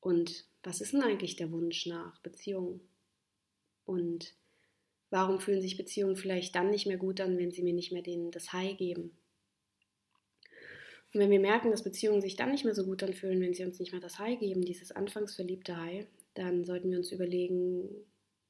Und 0.02 0.46
was 0.64 0.82
ist 0.82 0.94
denn 0.94 1.04
eigentlich 1.04 1.38
der 1.38 1.52
Wunsch 1.52 1.86
nach 1.86 2.20
Beziehung? 2.22 2.82
Und 3.86 4.34
Warum 5.10 5.40
fühlen 5.40 5.62
sich 5.62 5.78
Beziehungen 5.78 6.16
vielleicht 6.16 6.56
dann 6.56 6.70
nicht 6.70 6.86
mehr 6.86 6.98
gut 6.98 7.20
an, 7.22 7.38
wenn 7.38 7.52
sie 7.52 7.64
mir 7.64 7.74
nicht 7.74 7.92
mehr 7.92 8.04
den, 8.04 8.32
das 8.32 8.54
High 8.54 8.78
geben? 8.78 9.12
Und 11.12 11.22
wenn 11.22 11.32
wir 11.32 11.40
merken, 11.40 11.72
dass 11.72 11.84
Beziehungen 11.84 12.22
sich 12.22 12.36
dann 12.36 12.52
nicht 12.52 12.66
mehr 12.66 12.76
so 12.76 12.86
gut 12.86 13.02
anfühlen, 13.02 13.42
wenn 13.42 13.56
sie 13.56 13.66
uns 13.66 13.80
nicht 13.80 13.92
mehr 13.92 14.02
das 14.02 14.20
High 14.20 14.40
geben, 14.40 14.64
dieses 14.64 14.92
anfangs 14.92 15.36
verliebte 15.36 15.76
High, 15.76 16.06
dann 16.36 16.64
sollten 16.64 16.92
wir 16.92 17.00
uns 17.00 17.12
überlegen, 17.12 17.90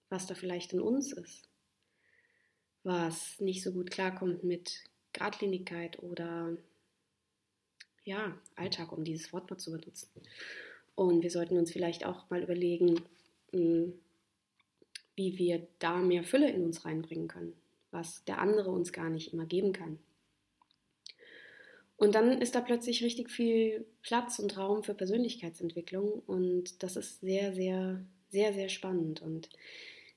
was 0.09 0.27
da 0.27 0.35
vielleicht 0.35 0.73
in 0.73 0.81
uns 0.81 1.13
ist, 1.13 1.47
was 2.83 3.39
nicht 3.39 3.63
so 3.63 3.71
gut 3.71 3.91
klarkommt 3.91 4.43
mit 4.43 4.83
Gradlinigkeit 5.13 6.03
oder 6.03 6.57
ja, 8.03 8.37
Alltag, 8.55 8.91
um 8.91 9.03
dieses 9.03 9.31
Wort 9.31 9.49
mal 9.49 9.57
zu 9.57 9.71
benutzen. 9.71 10.09
Und 10.95 11.21
wir 11.23 11.31
sollten 11.31 11.57
uns 11.57 11.71
vielleicht 11.71 12.05
auch 12.05 12.29
mal 12.29 12.43
überlegen, 12.43 13.01
hm, 13.51 13.93
wie 15.19 15.37
wir 15.37 15.67
da 15.79 15.97
mehr 15.97 16.23
Fülle 16.23 16.49
in 16.49 16.63
uns 16.63 16.85
reinbringen 16.85 17.27
können, 17.27 17.53
was 17.91 18.23
der 18.23 18.39
andere 18.39 18.71
uns 18.71 18.93
gar 18.93 19.09
nicht 19.09 19.33
immer 19.33 19.45
geben 19.45 19.73
kann. 19.73 19.99
Und 21.97 22.15
dann 22.15 22.41
ist 22.41 22.55
da 22.55 22.61
plötzlich 22.61 23.03
richtig 23.03 23.29
viel 23.29 23.85
Platz 24.01 24.39
und 24.39 24.57
Raum 24.57 24.81
für 24.81 24.93
Persönlichkeitsentwicklung 24.93 26.23
und 26.25 26.81
das 26.81 26.95
ist 26.95 27.19
sehr, 27.19 27.53
sehr, 27.53 28.01
sehr, 28.29 28.53
sehr 28.53 28.69
spannend. 28.69 29.21
Und 29.21 29.49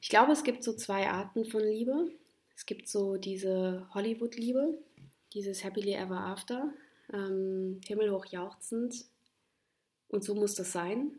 ich 0.00 0.08
glaube, 0.08 0.30
es 0.30 0.44
gibt 0.44 0.62
so 0.62 0.72
zwei 0.72 1.08
Arten 1.08 1.44
von 1.44 1.62
Liebe. 1.64 2.12
Es 2.54 2.64
gibt 2.64 2.86
so 2.86 3.16
diese 3.16 3.88
Hollywood-Liebe, 3.94 4.78
dieses 5.32 5.64
Happily 5.64 5.94
Ever 5.94 6.20
After, 6.20 6.72
ähm, 7.12 7.80
himmelhoch 7.84 8.26
jauchzend 8.26 9.04
und 10.06 10.22
so 10.22 10.36
muss 10.36 10.54
das 10.54 10.70
sein. 10.70 11.18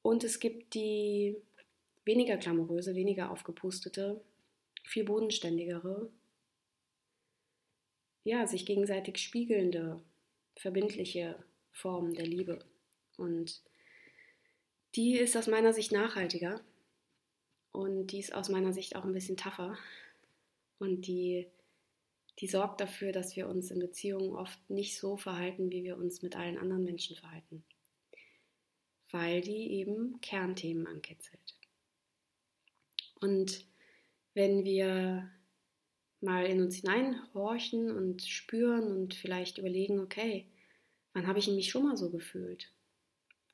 Und 0.00 0.24
es 0.24 0.40
gibt 0.40 0.72
die 0.72 1.36
weniger 2.08 2.36
glamouröse, 2.36 2.96
weniger 2.96 3.30
aufgepustete, 3.30 4.20
viel 4.82 5.04
bodenständigere, 5.04 6.10
ja, 8.24 8.46
sich 8.46 8.66
gegenseitig 8.66 9.18
spiegelnde, 9.18 10.02
verbindliche 10.56 11.42
Form 11.70 12.14
der 12.14 12.26
Liebe. 12.26 12.58
Und 13.16 13.62
die 14.96 15.16
ist 15.16 15.36
aus 15.36 15.46
meiner 15.46 15.72
Sicht 15.72 15.92
nachhaltiger 15.92 16.60
und 17.72 18.08
die 18.08 18.18
ist 18.18 18.34
aus 18.34 18.48
meiner 18.48 18.72
Sicht 18.72 18.96
auch 18.96 19.04
ein 19.04 19.12
bisschen 19.12 19.36
tougher 19.36 19.78
und 20.78 21.06
die, 21.06 21.46
die 22.40 22.48
sorgt 22.48 22.80
dafür, 22.80 23.12
dass 23.12 23.36
wir 23.36 23.48
uns 23.48 23.70
in 23.70 23.80
Beziehungen 23.80 24.34
oft 24.34 24.58
nicht 24.70 24.98
so 24.98 25.16
verhalten, 25.16 25.70
wie 25.70 25.84
wir 25.84 25.96
uns 25.96 26.22
mit 26.22 26.36
allen 26.36 26.58
anderen 26.58 26.84
Menschen 26.84 27.16
verhalten, 27.16 27.64
weil 29.10 29.40
die 29.42 29.72
eben 29.72 30.20
Kernthemen 30.20 30.86
ankitzelt. 30.86 31.57
Und 33.20 33.64
wenn 34.34 34.64
wir 34.64 35.30
mal 36.20 36.46
in 36.46 36.60
uns 36.60 36.76
hineinhorchen 36.76 37.90
und 37.90 38.22
spüren 38.22 38.90
und 38.90 39.14
vielleicht 39.14 39.58
überlegen, 39.58 40.00
okay, 40.00 40.46
wann 41.12 41.26
habe 41.26 41.38
ich 41.38 41.48
mich 41.48 41.70
schon 41.70 41.84
mal 41.84 41.96
so 41.96 42.10
gefühlt? 42.10 42.72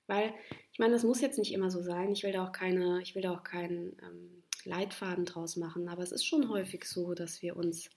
Weil 0.06 0.34
Ich 0.72 0.78
meine, 0.78 0.92
das 0.92 1.04
muss 1.04 1.20
jetzt 1.20 1.38
nicht 1.38 1.52
immer 1.52 1.70
so 1.70 1.82
sein. 1.82 2.12
Ich 2.12 2.24
will 2.24 2.32
da 2.32 2.46
auch 2.46 2.52
keine, 2.52 3.00
ich 3.02 3.14
will 3.14 3.22
da 3.22 3.32
auch 3.32 3.44
keinen 3.44 3.96
ähm, 4.02 4.42
Leitfaden 4.64 5.24
draus 5.24 5.56
machen, 5.56 5.88
aber 5.88 6.02
es 6.02 6.12
ist 6.12 6.24
schon 6.24 6.48
häufig 6.48 6.84
so, 6.84 7.14
dass 7.14 7.42
wir 7.42 7.56
uns 7.56 7.90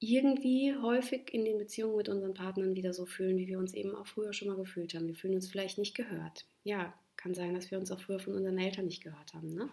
irgendwie 0.00 0.74
häufig 0.76 1.32
in 1.32 1.44
den 1.44 1.58
Beziehungen 1.58 1.96
mit 1.96 2.08
unseren 2.08 2.34
Partnern 2.34 2.74
wieder 2.74 2.92
so 2.92 3.06
fühlen, 3.06 3.38
wie 3.38 3.46
wir 3.46 3.58
uns 3.58 3.74
eben 3.74 3.94
auch 3.94 4.06
früher 4.06 4.32
schon 4.32 4.48
mal 4.48 4.56
gefühlt 4.56 4.94
haben. 4.94 5.06
Wir 5.06 5.14
fühlen 5.14 5.34
uns 5.34 5.48
vielleicht 5.48 5.78
nicht 5.78 5.94
gehört. 5.94 6.46
Ja, 6.64 6.92
kann 7.16 7.34
sein, 7.34 7.54
dass 7.54 7.70
wir 7.70 7.78
uns 7.78 7.90
auch 7.90 8.00
früher 8.00 8.18
von 8.18 8.34
unseren 8.34 8.58
Eltern 8.58 8.86
nicht 8.86 9.02
gehört 9.02 9.34
haben. 9.34 9.54
Ne? 9.54 9.70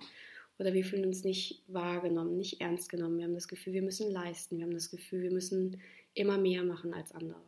Oder 0.62 0.76
wir 0.76 0.86
fühlen 0.86 1.08
uns 1.08 1.24
nicht 1.24 1.64
wahrgenommen, 1.66 2.38
nicht 2.38 2.62
ernst 2.62 2.88
genommen. 2.88 3.18
Wir 3.18 3.26
haben 3.26 3.34
das 3.34 3.48
Gefühl, 3.48 3.74
wir 3.74 3.82
müssen 3.82 4.12
leisten. 4.12 4.60
Wir 4.60 4.66
haben 4.66 4.76
das 4.76 4.92
Gefühl, 4.92 5.24
wir 5.24 5.32
müssen 5.32 5.82
immer 6.14 6.38
mehr 6.38 6.64
machen 6.64 6.94
als 6.94 7.12
andere. 7.14 7.42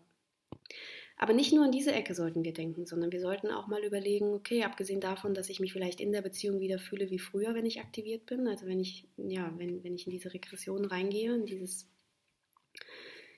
Aber 1.16 1.34
nicht 1.34 1.54
nur 1.54 1.64
an 1.64 1.72
diese 1.72 1.92
Ecke 1.92 2.16
sollten 2.16 2.44
wir 2.44 2.54
denken, 2.54 2.88
sondern 2.88 3.12
wir 3.12 3.22
sollten 3.22 3.52
auch 3.52 3.68
mal 3.68 3.84
überlegen, 3.84 4.34
okay, 4.34 4.64
abgesehen 4.64 5.00
davon, 5.00 5.36
dass 5.36 5.50
ich 5.50 5.60
mich 5.60 5.74
vielleicht 5.74 6.02
in 6.02 6.12
der 6.12 6.24
Beziehung 6.24 6.60
wieder 6.60 6.80
fühle 6.80 7.12
wie 7.12 7.20
früher, 7.20 7.54
wenn 7.54 7.68
ich 7.68 7.82
aktiviert 7.82 8.26
bin, 8.26 8.48
also 8.48 8.66
wenn 8.66 8.80
ich, 8.80 9.08
ja, 9.18 9.54
wenn, 9.58 9.84
wenn 9.84 9.94
ich 9.94 10.08
in 10.08 10.12
diese 10.12 10.34
Regression 10.34 10.84
reingehe, 10.84 11.36
in 11.36 11.46
dieses 11.46 11.88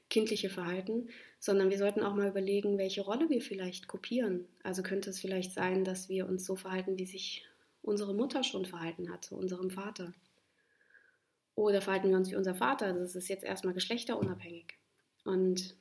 kindliche 0.10 0.50
Verhalten, 0.50 1.10
sondern 1.40 1.70
wir 1.70 1.78
sollten 1.78 2.02
auch 2.02 2.16
mal 2.16 2.30
überlegen, 2.30 2.78
welche 2.78 3.02
Rolle 3.02 3.30
wir 3.30 3.42
vielleicht 3.42 3.90
kopieren. 3.90 4.48
Also 4.64 4.84
könnte 4.84 5.10
es 5.10 5.20
vielleicht 5.20 5.52
sein, 5.52 5.84
dass 5.84 6.08
wir 6.08 6.30
uns 6.30 6.46
so 6.46 6.56
verhalten, 6.56 6.98
wie 6.98 7.06
sich 7.06 7.46
unsere 7.86 8.14
Mutter 8.14 8.44
schon 8.44 8.66
verhalten 8.66 9.12
hat 9.12 9.26
zu 9.26 9.36
unserem 9.36 9.70
Vater. 9.70 10.14
Oder 11.56 11.82
verhalten 11.82 12.10
wir 12.10 12.18
uns 12.18 12.32
wie 12.32 12.36
unser 12.36 12.56
Vater. 12.56 12.94
Das 12.94 13.16
ist 13.16 13.30
jetzt 13.30 13.44
erstmal 13.44 13.74
geschlechterunabhängig. 13.74 14.78
Und 15.24 15.76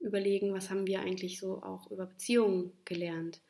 überlegen, 0.00 0.52
was 0.52 0.70
haben 0.70 0.86
wir 0.86 1.00
eigentlich 1.00 1.38
so 1.38 1.62
auch 1.62 1.90
über 1.90 2.06
Beziehungen 2.06 2.72
gelernt. 2.84 3.40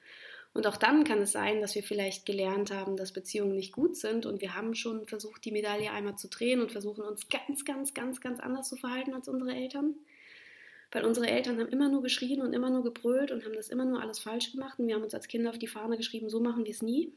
Und 0.54 0.66
auch 0.66 0.76
dann 0.76 1.04
kann 1.04 1.20
es 1.20 1.32
sein, 1.32 1.60
dass 1.60 1.74
wir 1.74 1.82
vielleicht 1.82 2.26
gelernt 2.26 2.70
haben, 2.72 2.96
dass 2.96 3.12
Beziehungen 3.12 3.54
nicht 3.54 3.72
gut 3.72 3.96
sind 3.96 4.26
und 4.26 4.40
wir 4.40 4.54
haben 4.54 4.74
schon 4.74 5.06
versucht, 5.06 5.44
die 5.44 5.52
Medaille 5.52 5.92
einmal 5.92 6.16
zu 6.16 6.28
drehen 6.28 6.60
und 6.60 6.72
versuchen 6.72 7.04
uns 7.04 7.28
ganz, 7.28 7.64
ganz, 7.64 7.94
ganz, 7.94 8.20
ganz 8.20 8.40
anders 8.40 8.68
zu 8.68 8.76
verhalten 8.76 9.14
als 9.14 9.28
unsere 9.28 9.54
Eltern. 9.54 9.94
Weil 10.90 11.04
unsere 11.04 11.28
Eltern 11.28 11.58
haben 11.58 11.68
immer 11.68 11.88
nur 11.88 12.02
geschrien 12.02 12.40
und 12.40 12.54
immer 12.54 12.70
nur 12.70 12.82
gebrüllt 12.82 13.30
und 13.30 13.44
haben 13.44 13.54
das 13.54 13.68
immer 13.68 13.84
nur 13.84 14.00
alles 14.00 14.18
falsch 14.18 14.52
gemacht. 14.52 14.78
Und 14.78 14.86
wir 14.86 14.94
haben 14.94 15.02
uns 15.02 15.14
als 15.14 15.28
Kinder 15.28 15.50
auf 15.50 15.58
die 15.58 15.66
Fahne 15.66 15.96
geschrieben, 15.96 16.30
so 16.30 16.40
machen 16.40 16.64
wir 16.64 16.72
es 16.72 16.82
nie. 16.82 17.12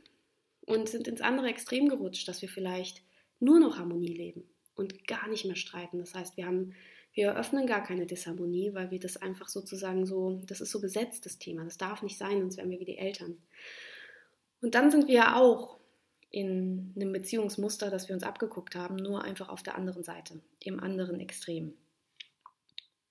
Und 0.66 0.90
sind 0.90 1.08
ins 1.08 1.22
andere 1.22 1.48
Extrem 1.48 1.88
gerutscht, 1.88 2.28
dass 2.28 2.42
wir 2.42 2.50
vielleicht 2.50 3.02
nur 3.40 3.60
noch 3.60 3.78
Harmonie 3.78 4.14
leben 4.14 4.44
und 4.76 5.08
gar 5.08 5.28
nicht 5.30 5.46
mehr 5.46 5.56
streiten. 5.56 6.00
Das 6.00 6.14
heißt, 6.14 6.38
wir 6.38 6.46
haben, 6.46 6.74
wir 7.14 7.28
eröffnen 7.28 7.66
gar 7.66 7.84
keine 7.84 8.06
Disharmonie, 8.06 8.74
weil 8.74 8.92
wir 8.92 9.00
das 9.00 9.18
einfach 9.18 9.48
sozusagen 9.48 10.06
so, 10.06 10.42
das 10.48 10.62
ist 10.62 10.72
so 10.72 10.82
besetzt, 10.82 11.26
das 11.26 11.40
Thema. 11.40 11.64
Das 11.64 11.78
darf 11.78 12.04
nicht 12.04 12.18
sein, 12.18 12.42
sonst 12.42 12.58
wären 12.58 12.70
wir 12.70 12.80
wie 12.80 12.86
die 12.86 12.98
Eltern. 12.98 13.38
Und 14.62 14.76
dann 14.76 14.92
sind 14.92 15.08
wir 15.08 15.16
ja 15.16 15.36
auch 15.40 15.80
in 16.30 16.94
einem 16.96 17.12
Beziehungsmuster, 17.12 17.90
das 17.90 18.08
wir 18.08 18.16
uns 18.16 18.24
abgeguckt 18.24 18.76
haben, 18.76 18.96
nur 18.96 19.24
einfach 19.24 19.50
auf 19.50 19.64
der 19.64 19.76
anderen 19.76 20.04
Seite, 20.04 20.40
im 20.64 20.80
anderen 20.80 21.20
Extrem. 21.20 21.74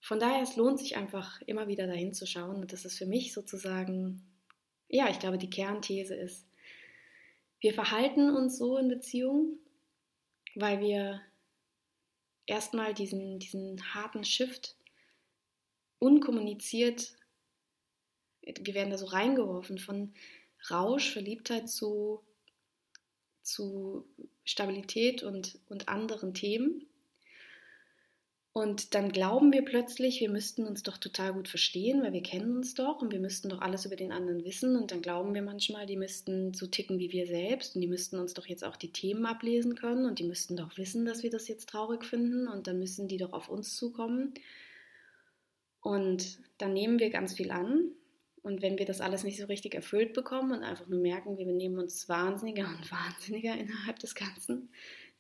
Von 0.01 0.19
daher, 0.19 0.43
es 0.43 0.57
lohnt 0.57 0.79
sich 0.79 0.97
einfach 0.97 1.41
immer 1.43 1.69
wieder 1.69 1.87
dahin 1.87 2.13
zu 2.13 2.27
schauen. 2.27 2.57
Und 2.57 2.73
das 2.73 2.85
ist 2.85 2.99
für 2.99 3.07
mich 3.07 3.33
sozusagen, 3.33 4.27
ja, 4.89 5.09
ich 5.11 5.19
glaube, 5.19 5.39
die 5.39 5.51
Kernthese 5.51 6.15
ist, 6.15 6.47
wir 7.61 7.75
verhalten 7.75 8.31
uns 8.31 8.57
so 8.57 8.79
in 8.79 8.89
Beziehungen, 8.89 9.59
weil 10.55 10.81
wir 10.81 11.21
erstmal 12.47 12.95
diesen, 12.95 13.39
diesen 13.39 13.95
harten 13.95 14.25
Shift 14.25 14.77
unkommuniziert, 15.99 17.17
wir 18.43 18.75
werden 18.75 18.91
da 18.91 18.99
so 18.99 19.07
reingeworfen 19.07 19.79
von 19.79 20.15
Rausch, 20.71 21.13
Verliebtheit 21.13 21.69
zu, 21.69 22.25
zu 23.43 24.09
Stabilität 24.45 25.23
und, 25.23 25.59
und 25.69 25.89
anderen 25.89 26.35
Themen. 26.35 26.90
Und 28.53 28.95
dann 28.97 29.13
glauben 29.13 29.53
wir 29.53 29.65
plötzlich, 29.65 30.21
wir 30.21 30.29
müssten 30.29 30.67
uns 30.67 30.83
doch 30.83 30.99
total 30.99 31.35
gut 31.35 31.47
verstehen, 31.47 32.03
weil 32.03 32.13
wir 32.13 32.23
kennen 32.23 32.57
uns 32.57 32.75
doch 32.75 33.01
und 33.01 33.13
wir 33.13 33.21
müssten 33.21 33.49
doch 33.49 33.61
alles 33.61 33.87
über 33.87 33.95
den 33.95 34.11
anderen 34.11 34.45
wissen. 34.45 34.75
Und 34.77 34.91
dann 34.91 35.03
glauben 35.03 35.35
wir 35.35 35.43
manchmal, 35.43 35.87
die 35.87 35.97
müssten 35.97 36.53
so 36.53 36.67
ticken 36.67 36.99
wie 36.99 37.13
wir 37.13 37.27
selbst 37.27 37.77
und 37.77 37.81
die 37.81 37.87
müssten 37.87 38.19
uns 38.19 38.35
doch 38.35 38.47
jetzt 38.47 38.65
auch 38.65 38.77
die 38.77 38.93
Themen 38.93 39.25
ablesen 39.25 39.77
können 39.77 40.05
und 40.05 40.19
die 40.19 40.25
müssten 40.25 40.57
doch 40.57 40.77
wissen, 40.77 41.05
dass 41.05 41.23
wir 41.23 41.31
das 41.31 41.47
jetzt 41.47 41.69
traurig 41.69 42.05
finden 42.05 42.49
und 42.49 42.67
dann 42.67 42.81
müssen 42.81 43.07
die 43.07 43.19
doch 43.19 43.33
auf 43.33 43.49
uns 43.49 43.77
zukommen. 43.77 44.35
Und 45.81 46.41
dann 46.59 46.73
nehmen 46.73 46.99
wir 46.99 47.11
ganz 47.11 47.35
viel 47.35 47.53
an. 47.53 47.93
Und 48.43 48.63
wenn 48.63 48.79
wir 48.79 48.87
das 48.87 49.01
alles 49.01 49.23
nicht 49.23 49.39
so 49.39 49.47
richtig 49.47 49.75
erfüllt 49.77 50.13
bekommen 50.13 50.51
und 50.51 50.65
einfach 50.65 50.89
nur 50.89 51.01
merken, 51.01 51.39
wir 51.39 51.47
benehmen 51.47 51.79
uns 51.79 52.09
wahnsinniger 52.09 52.67
und 52.67 52.91
wahnsinniger 52.91 53.57
innerhalb 53.57 54.01
des 54.01 54.17
Ganzen, 54.17 54.71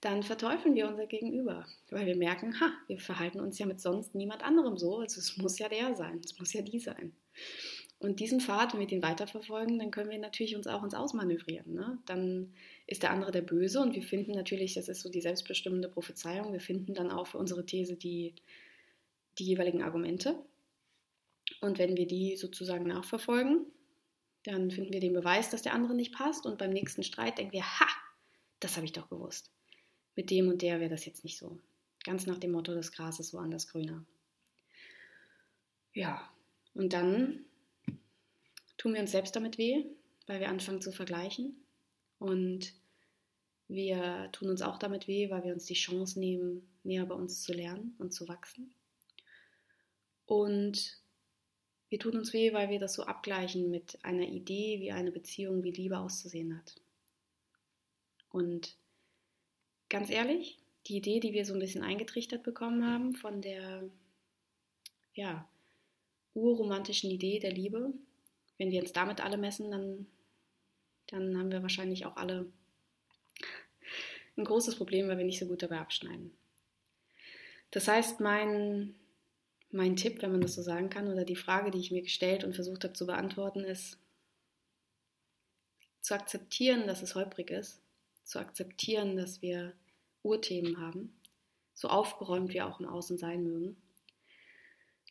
dann 0.01 0.23
verteufeln 0.23 0.75
wir 0.75 0.89
unser 0.89 1.07
Gegenüber, 1.07 1.67
weil 1.91 2.07
wir 2.07 2.17
merken, 2.17 2.59
ha, 2.59 2.73
wir 2.87 2.99
verhalten 2.99 3.41
uns 3.41 3.59
ja 3.59 3.67
mit 3.67 3.81
sonst 3.81 4.15
niemand 4.15 4.43
anderem 4.43 4.79
so, 4.79 4.99
also 4.99 5.21
es 5.21 5.37
muss 5.37 5.59
ja 5.59 5.69
der 5.69 5.95
sein, 5.95 6.21
es 6.25 6.39
muss 6.39 6.53
ja 6.55 6.63
die 6.63 6.79
sein. 6.79 7.13
Und 7.99 8.19
diesen 8.19 8.41
Pfad, 8.41 8.73
wenn 8.73 8.81
wir 8.81 8.87
den 8.87 9.03
weiterverfolgen, 9.03 9.79
dann 9.79 9.91
können 9.91 10.09
wir 10.09 10.19
natürlich 10.19 10.57
uns 10.57 10.67
auch 10.67 10.83
ins 10.83 10.95
Ausmanövrieren. 10.95 11.75
Ne? 11.75 11.99
Dann 12.07 12.55
ist 12.87 13.03
der 13.03 13.11
andere 13.11 13.31
der 13.31 13.43
Böse 13.43 13.79
und 13.81 13.95
wir 13.95 14.03
finden 14.03 14.33
natürlich, 14.33 14.73
das 14.73 14.89
ist 14.89 15.03
so 15.03 15.11
die 15.11 15.21
selbstbestimmende 15.21 15.91
Prophezeiung, 15.91 16.55
wir 16.55 16.61
finden 16.61 16.95
dann 16.95 17.11
auch 17.11 17.27
für 17.27 17.37
unsere 17.37 17.67
These 17.67 17.97
die, 17.97 18.35
die 19.39 19.45
jeweiligen 19.45 19.83
Argumente. 19.83 20.43
Und 21.61 21.79
wenn 21.79 21.95
wir 21.95 22.07
die 22.07 22.37
sozusagen 22.37 22.87
nachverfolgen, 22.87 23.67
dann 24.45 24.71
finden 24.71 24.95
wir 24.95 25.01
den 25.01 25.13
Beweis, 25.13 25.51
dass 25.51 25.61
der 25.61 25.75
andere 25.75 25.95
nicht 25.95 26.15
passt 26.15 26.47
und 26.47 26.57
beim 26.57 26.71
nächsten 26.71 27.03
Streit 27.03 27.37
denken 27.37 27.53
wir, 27.53 27.65
ha, 27.65 27.87
das 28.61 28.77
habe 28.77 28.87
ich 28.87 28.93
doch 28.93 29.11
gewusst 29.11 29.51
mit 30.21 30.31
dem 30.31 30.49
und 30.49 30.61
der 30.61 30.81
wäre 30.81 30.91
das 30.91 31.07
jetzt 31.07 31.25
nicht 31.25 31.39
so. 31.39 31.59
Ganz 32.05 32.27
nach 32.27 32.37
dem 32.37 32.53
Motto, 32.53 32.75
das 32.75 32.93
Gras 32.93 33.19
ist 33.21 33.33
woanders 33.33 33.69
grüner. 33.69 34.05
Ja, 35.95 36.31
und 36.75 36.93
dann 36.93 37.47
tun 38.77 38.93
wir 38.93 39.01
uns 39.01 39.13
selbst 39.13 39.35
damit 39.35 39.57
weh, 39.57 39.87
weil 40.27 40.41
wir 40.41 40.51
anfangen 40.51 40.83
zu 40.83 40.93
vergleichen. 40.93 41.57
Und 42.19 42.75
wir 43.67 44.29
tun 44.33 44.51
uns 44.51 44.61
auch 44.61 44.79
damit 44.79 45.09
weh, 45.09 45.31
weil 45.31 45.43
wir 45.43 45.55
uns 45.55 45.65
die 45.65 45.73
Chance 45.73 46.21
nehmen, 46.21 46.69
mehr 46.83 47.07
bei 47.07 47.15
uns 47.15 47.41
zu 47.43 47.55
lernen 47.55 47.95
und 47.97 48.13
zu 48.13 48.29
wachsen. 48.29 48.75
Und 50.27 50.99
wir 51.89 51.99
tun 51.99 52.15
uns 52.19 52.35
weh, 52.35 52.53
weil 52.53 52.69
wir 52.69 52.79
das 52.79 52.93
so 52.93 53.05
abgleichen 53.05 53.71
mit 53.71 53.99
einer 54.05 54.29
Idee, 54.29 54.81
wie 54.81 54.93
eine 54.93 55.13
Beziehung, 55.13 55.65
wie 55.65 55.73
Liebe 55.73 55.99
auszusehen 55.99 56.59
hat. 56.59 56.75
Und 58.29 58.77
ganz 59.91 60.09
ehrlich, 60.09 60.59
die 60.87 60.97
Idee, 60.97 61.21
die 61.21 61.35
wir 61.35 61.45
so 61.45 61.53
ein 61.53 61.61
bisschen 61.61 61.83
eingetrichtert 61.83 62.43
bekommen 62.43 62.87
haben 62.87 63.15
von 63.15 63.43
der 63.43 63.83
ja, 65.13 65.47
urromantischen 66.33 67.11
Idee 67.11 67.39
der 67.39 67.53
Liebe, 67.53 67.93
wenn 68.57 68.71
wir 68.71 68.81
uns 68.81 68.93
damit 68.93 69.23
alle 69.23 69.37
messen, 69.37 69.71
dann, 69.71 70.07
dann 71.09 71.37
haben 71.37 71.53
wir 71.53 71.63
wahrscheinlich 71.63 72.07
auch 72.07 72.17
alle 72.17 72.51
ein 74.37 74.45
großes 74.45 74.77
Problem, 74.77 75.09
weil 75.09 75.19
wir 75.19 75.25
nicht 75.25 75.39
so 75.39 75.47
gut 75.47 75.63
dabei 75.63 75.79
abschneiden. 75.79 76.31
Das 77.71 77.89
heißt, 77.89 78.21
mein, 78.21 78.95
mein 79.71 79.97
Tipp, 79.97 80.23
wenn 80.23 80.33
man 80.33 80.41
das 80.41 80.55
so 80.55 80.63
sagen 80.63 80.89
kann, 80.89 81.09
oder 81.09 81.25
die 81.25 81.37
Frage, 81.37 81.71
die 81.71 81.79
ich 81.79 81.91
mir 81.91 82.03
gestellt 82.03 82.45
und 82.45 82.55
versucht 82.55 82.85
habe 82.85 82.95
zu 82.95 83.07
beantworten, 83.07 83.65
ist, 83.65 83.99
zu 86.01 86.15
akzeptieren, 86.15 86.87
dass 86.87 87.03
es 87.03 87.15
holprig 87.15 87.51
ist, 87.51 87.83
zu 88.31 88.39
akzeptieren, 88.39 89.17
dass 89.17 89.43
wir 89.43 89.75
Urthemen 90.23 90.79
haben, 90.79 91.13
so 91.75 91.89
aufgeräumt 91.89 92.55
wir 92.55 92.67
auch 92.67 92.79
im 92.79 92.87
Außen 92.87 93.19
sein 93.19 93.43
mögen, 93.43 93.77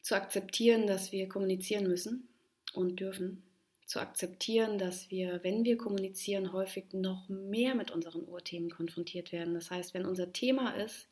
zu 0.01 0.15
akzeptieren, 0.15 0.87
dass 0.87 1.11
wir 1.11 1.27
kommunizieren 1.27 1.85
müssen 1.85 2.29
und 2.73 3.01
dürfen, 3.01 3.43
zu 3.85 3.99
akzeptieren, 3.99 4.77
dass 4.77 5.11
wir, 5.11 5.43
wenn 5.43 5.65
wir 5.65 5.77
kommunizieren, 5.77 6.53
häufig 6.53 6.93
noch 6.93 7.27
mehr 7.27 7.75
mit 7.75 7.91
unseren 7.91 8.23
Urthemen 8.23 8.69
konfrontiert 8.69 9.33
werden. 9.33 9.53
Das 9.53 9.69
heißt, 9.69 9.93
wenn 9.93 10.05
unser 10.05 10.31
Thema 10.31 10.75
ist, 10.75 11.09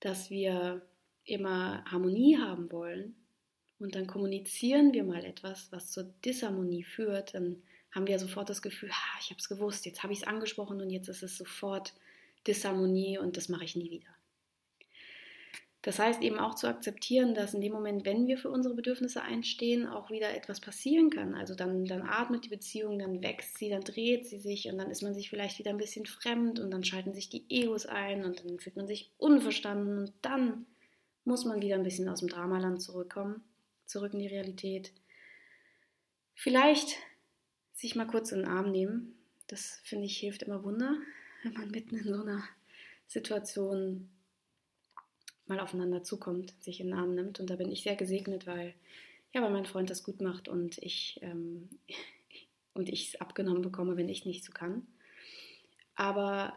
dass 0.00 0.30
wir 0.30 0.82
immer 1.24 1.84
Harmonie 1.84 2.38
haben 2.38 2.72
wollen 2.72 3.14
und 3.78 3.94
dann 3.94 4.08
kommunizieren 4.08 4.92
wir 4.92 5.04
mal 5.04 5.24
etwas, 5.24 5.70
was 5.70 5.92
zur 5.92 6.04
Disharmonie 6.24 6.82
führt, 6.82 7.34
dann 7.34 7.62
haben 7.92 8.06
wir 8.06 8.18
sofort 8.18 8.50
das 8.50 8.62
Gefühl, 8.62 8.90
ha, 8.90 9.18
ich 9.20 9.30
habe 9.30 9.38
es 9.38 9.48
gewusst, 9.48 9.86
jetzt 9.86 10.02
habe 10.02 10.12
ich 10.12 10.20
es 10.20 10.26
angesprochen 10.26 10.80
und 10.80 10.90
jetzt 10.90 11.08
ist 11.08 11.22
es 11.22 11.36
sofort 11.36 11.94
Disharmonie 12.46 13.18
und 13.18 13.36
das 13.36 13.48
mache 13.48 13.64
ich 13.64 13.76
nie 13.76 13.90
wieder. 13.90 14.08
Das 15.82 15.98
heißt 15.98 16.22
eben 16.22 16.38
auch 16.38 16.56
zu 16.56 16.66
akzeptieren, 16.66 17.34
dass 17.34 17.54
in 17.54 17.60
dem 17.60 17.72
Moment, 17.72 18.04
wenn 18.04 18.26
wir 18.26 18.36
für 18.36 18.50
unsere 18.50 18.74
Bedürfnisse 18.74 19.22
einstehen, 19.22 19.86
auch 19.86 20.10
wieder 20.10 20.34
etwas 20.34 20.60
passieren 20.60 21.08
kann. 21.08 21.34
Also 21.34 21.54
dann, 21.54 21.84
dann 21.84 22.02
atmet 22.02 22.44
die 22.44 22.48
Beziehung, 22.48 22.98
dann 22.98 23.22
wächst 23.22 23.58
sie, 23.58 23.70
dann 23.70 23.82
dreht 23.82 24.26
sie 24.26 24.38
sich 24.38 24.68
und 24.68 24.76
dann 24.76 24.90
ist 24.90 25.02
man 25.02 25.14
sich 25.14 25.30
vielleicht 25.30 25.58
wieder 25.58 25.70
ein 25.70 25.78
bisschen 25.78 26.04
fremd 26.04 26.58
und 26.58 26.72
dann 26.72 26.82
schalten 26.82 27.14
sich 27.14 27.30
die 27.30 27.44
Egos 27.48 27.86
ein 27.86 28.24
und 28.24 28.44
dann 28.44 28.58
fühlt 28.58 28.76
man 28.76 28.88
sich 28.88 29.12
unverstanden 29.18 29.98
und 30.00 30.12
dann 30.20 30.66
muss 31.24 31.44
man 31.44 31.62
wieder 31.62 31.76
ein 31.76 31.84
bisschen 31.84 32.08
aus 32.08 32.20
dem 32.20 32.28
Dramaland 32.28 32.82
zurückkommen, 32.82 33.44
zurück 33.86 34.14
in 34.14 34.18
die 34.18 34.26
Realität. 34.26 34.92
Vielleicht 36.34 36.96
sich 37.78 37.94
mal 37.94 38.06
kurz 38.06 38.32
in 38.32 38.40
den 38.40 38.48
Arm 38.48 38.72
nehmen. 38.72 39.14
Das 39.46 39.80
finde 39.84 40.06
ich 40.06 40.18
hilft 40.18 40.42
immer 40.42 40.64
Wunder, 40.64 40.96
wenn 41.44 41.52
man 41.52 41.70
mitten 41.70 41.96
in 41.96 42.04
so 42.04 42.20
einer 42.22 42.42
Situation 43.06 44.10
mal 45.46 45.60
aufeinander 45.60 46.02
zukommt, 46.02 46.54
sich 46.60 46.80
in 46.80 46.88
den 46.88 46.98
Arm 46.98 47.14
nimmt. 47.14 47.38
Und 47.38 47.48
da 47.50 47.56
bin 47.56 47.70
ich 47.70 47.84
sehr 47.84 47.94
gesegnet, 47.94 48.46
weil, 48.46 48.74
ja, 49.32 49.40
weil 49.42 49.52
mein 49.52 49.64
Freund 49.64 49.90
das 49.90 50.02
gut 50.02 50.20
macht 50.20 50.48
und 50.48 50.76
ich 50.78 51.20
ähm, 51.22 51.70
und 52.74 52.88
ich 52.88 53.14
es 53.14 53.20
abgenommen 53.20 53.62
bekomme, 53.62 53.96
wenn 53.96 54.08
ich 54.08 54.26
nicht 54.26 54.44
so 54.44 54.52
kann. 54.52 54.86
Aber 55.94 56.52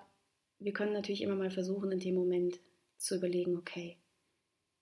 wir 0.59 0.73
können 0.73 0.93
natürlich 0.93 1.21
immer 1.21 1.35
mal 1.35 1.51
versuchen, 1.51 1.91
in 1.91 1.99
dem 1.99 2.15
Moment 2.15 2.59
zu 2.97 3.15
überlegen, 3.15 3.57
okay, 3.57 3.97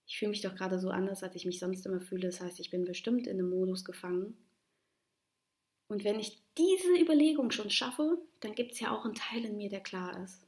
ich 0.06 0.18
fühle 0.18 0.32
mich 0.32 0.42
doch 0.42 0.56
gerade 0.56 0.80
so 0.80 0.90
anders, 0.90 1.22
als 1.22 1.36
ich 1.36 1.46
mich 1.46 1.60
sonst 1.60 1.86
immer 1.86 2.02
fühle. 2.02 2.28
Das 2.28 2.42
heißt, 2.42 2.60
ich 2.60 2.70
bin 2.70 2.84
bestimmt 2.84 3.28
in 3.28 3.40
einem 3.40 3.50
Modus 3.50 3.86
gefangen. 3.86 4.36
Und 5.90 6.04
wenn 6.04 6.20
ich 6.20 6.38
diese 6.58 6.96
Überlegung 6.98 7.52
schon 7.52 7.70
schaffe, 7.70 8.20
dann 8.40 8.54
gibt 8.54 8.74
es 8.74 8.80
ja 8.80 8.96
auch 8.96 9.04
einen 9.04 9.16
Teil 9.16 9.44
in 9.44 9.58
mir, 9.58 9.70
der 9.70 9.82
klar 9.82 10.24
ist. 10.24 10.46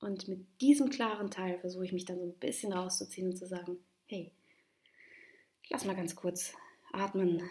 Und 0.00 0.28
mit 0.28 0.46
diesem 0.60 0.90
klaren 0.90 1.30
Teil 1.30 1.58
versuche 1.58 1.84
ich 1.84 1.92
mich 1.92 2.04
dann 2.04 2.18
so 2.18 2.24
ein 2.24 2.38
bisschen 2.38 2.72
rauszuziehen 2.72 3.28
und 3.28 3.36
zu 3.36 3.46
sagen, 3.46 3.78
hey, 4.06 4.30
lass 5.68 5.84
mal 5.84 5.96
ganz 5.96 6.14
kurz 6.14 6.54
atmen, 6.92 7.42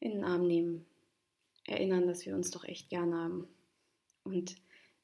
in 0.00 0.12
den 0.12 0.24
Arm 0.24 0.46
nehmen, 0.46 0.86
erinnern, 1.66 2.06
dass 2.06 2.24
wir 2.24 2.34
uns 2.34 2.50
doch 2.50 2.64
echt 2.64 2.88
gern 2.88 3.14
haben. 3.14 3.46
Und 4.24 4.56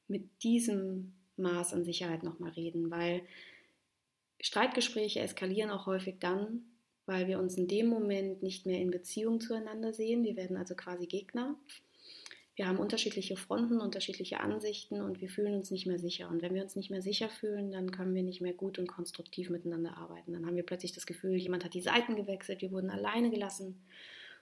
mit 0.07 0.43
diesem 0.43 1.13
Maß 1.35 1.73
an 1.73 1.83
Sicherheit 1.83 2.23
nochmal 2.23 2.51
reden, 2.51 2.89
weil 2.89 3.21
Streitgespräche 4.41 5.19
eskalieren 5.19 5.69
auch 5.69 5.85
häufig 5.85 6.15
dann, 6.19 6.65
weil 7.07 7.27
wir 7.27 7.39
uns 7.39 7.57
in 7.57 7.67
dem 7.67 7.87
Moment 7.87 8.43
nicht 8.43 8.65
mehr 8.65 8.79
in 8.79 8.91
Beziehung 8.91 9.39
zueinander 9.39 9.93
sehen. 9.93 10.23
Wir 10.23 10.35
werden 10.35 10.57
also 10.57 10.75
quasi 10.75 11.07
Gegner. 11.07 11.55
Wir 12.55 12.67
haben 12.67 12.79
unterschiedliche 12.79 13.37
Fronten, 13.37 13.79
unterschiedliche 13.79 14.39
Ansichten 14.39 15.01
und 15.01 15.21
wir 15.21 15.29
fühlen 15.29 15.55
uns 15.55 15.71
nicht 15.71 15.85
mehr 15.85 15.99
sicher. 15.99 16.27
Und 16.27 16.41
wenn 16.41 16.53
wir 16.53 16.63
uns 16.63 16.75
nicht 16.75 16.89
mehr 16.89 17.01
sicher 17.01 17.29
fühlen, 17.29 17.71
dann 17.71 17.91
können 17.91 18.13
wir 18.13 18.23
nicht 18.23 18.41
mehr 18.41 18.53
gut 18.53 18.77
und 18.77 18.87
konstruktiv 18.87 19.49
miteinander 19.49 19.95
arbeiten. 19.95 20.33
Dann 20.33 20.45
haben 20.45 20.55
wir 20.55 20.65
plötzlich 20.65 20.91
das 20.91 21.05
Gefühl, 21.05 21.37
jemand 21.37 21.63
hat 21.63 21.75
die 21.75 21.81
Seiten 21.81 22.15
gewechselt, 22.15 22.61
wir 22.61 22.71
wurden 22.71 22.89
alleine 22.89 23.29
gelassen 23.29 23.85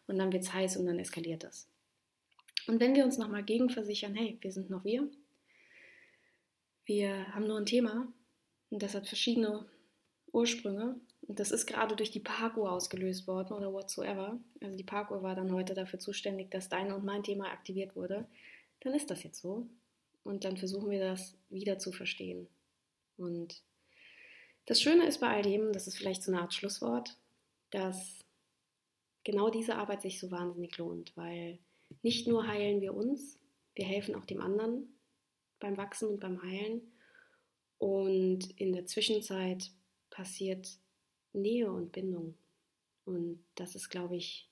und 0.08 0.18
dann 0.18 0.32
wird 0.32 0.44
es 0.44 0.54
heiß 0.54 0.78
und 0.78 0.86
dann 0.86 0.98
eskaliert 0.98 1.44
das. 1.44 1.70
Und 2.68 2.80
wenn 2.80 2.96
wir 2.96 3.06
uns 3.06 3.18
nochmal 3.18 3.44
gegenversichern, 3.44 4.16
hey, 4.16 4.38
wir 4.42 4.52
sind 4.52 4.70
noch 4.70 4.86
wir, 4.86 5.08
wir 6.86 7.28
haben 7.34 7.48
nur 7.48 7.58
ein 7.58 7.66
Thema 7.66 8.12
und 8.70 8.82
das 8.82 8.96
hat 8.96 9.08
verschiedene 9.08 9.66
Ursprünge. 10.32 11.00
Das 11.28 11.52
ist 11.52 11.66
gerade 11.66 11.96
durch 11.96 12.12
die 12.12 12.20
Parkuhr 12.20 12.72
ausgelöst 12.72 13.28
worden 13.28 13.54
oder 13.54 13.74
whatsoever. 13.74 14.40
Also 14.62 14.78
die 14.78 14.84
Parkuhr 14.84 15.24
war 15.24 15.36
dann 15.36 15.52
heute 15.52 15.74
dafür 15.74 16.00
zuständig, 16.00 16.52
dass 16.52 16.70
dein 16.70 16.92
und 16.92 17.04
mein 17.04 17.24
Thema 17.24 17.52
aktiviert 17.52 17.96
wurde. 17.96 18.28
Dann 18.82 18.94
ist 18.94 19.10
das 19.10 19.24
jetzt 19.24 19.42
so. 19.42 19.68
Und 20.24 20.44
dann 20.44 20.58
versuchen 20.58 20.90
wir 20.90 21.00
das 21.00 21.36
wieder 21.50 21.80
zu 21.80 21.92
verstehen. 21.92 22.48
Und 23.18 23.64
das 24.66 24.82
Schöne 24.82 25.08
ist 25.08 25.20
bei 25.20 25.28
all 25.28 25.42
dem, 25.42 25.72
das 25.74 25.88
ist 25.88 25.98
vielleicht 25.98 26.24
so 26.24 26.32
eine 26.32 26.42
Art 26.42 26.54
Schlusswort, 26.54 27.18
dass 27.72 28.26
genau 29.24 29.50
diese 29.50 29.76
Arbeit 29.76 30.02
sich 30.02 30.20
so 30.20 30.32
wahnsinnig 30.32 30.78
lohnt, 30.78 31.16
weil 31.16 31.60
nicht 32.02 32.28
nur 32.28 32.48
heilen 32.48 32.82
wir 32.82 32.94
uns, 32.94 33.40
wir 33.76 33.86
helfen 33.86 34.16
auch 34.16 34.26
dem 34.26 34.42
anderen 34.42 35.00
beim 35.60 35.78
Wachsen 35.78 36.10
und 36.10 36.20
beim 36.20 36.42
Heilen. 36.42 36.82
Und 37.78 38.60
in 38.60 38.74
der 38.74 38.86
Zwischenzeit 38.86 39.72
passiert 40.10 40.80
Nähe 41.36 41.72
und 41.72 41.92
Bindung. 41.92 42.36
Und 43.06 43.44
das 43.56 43.76
ist, 43.76 43.90
glaube 43.90 44.16
ich, 44.16 44.50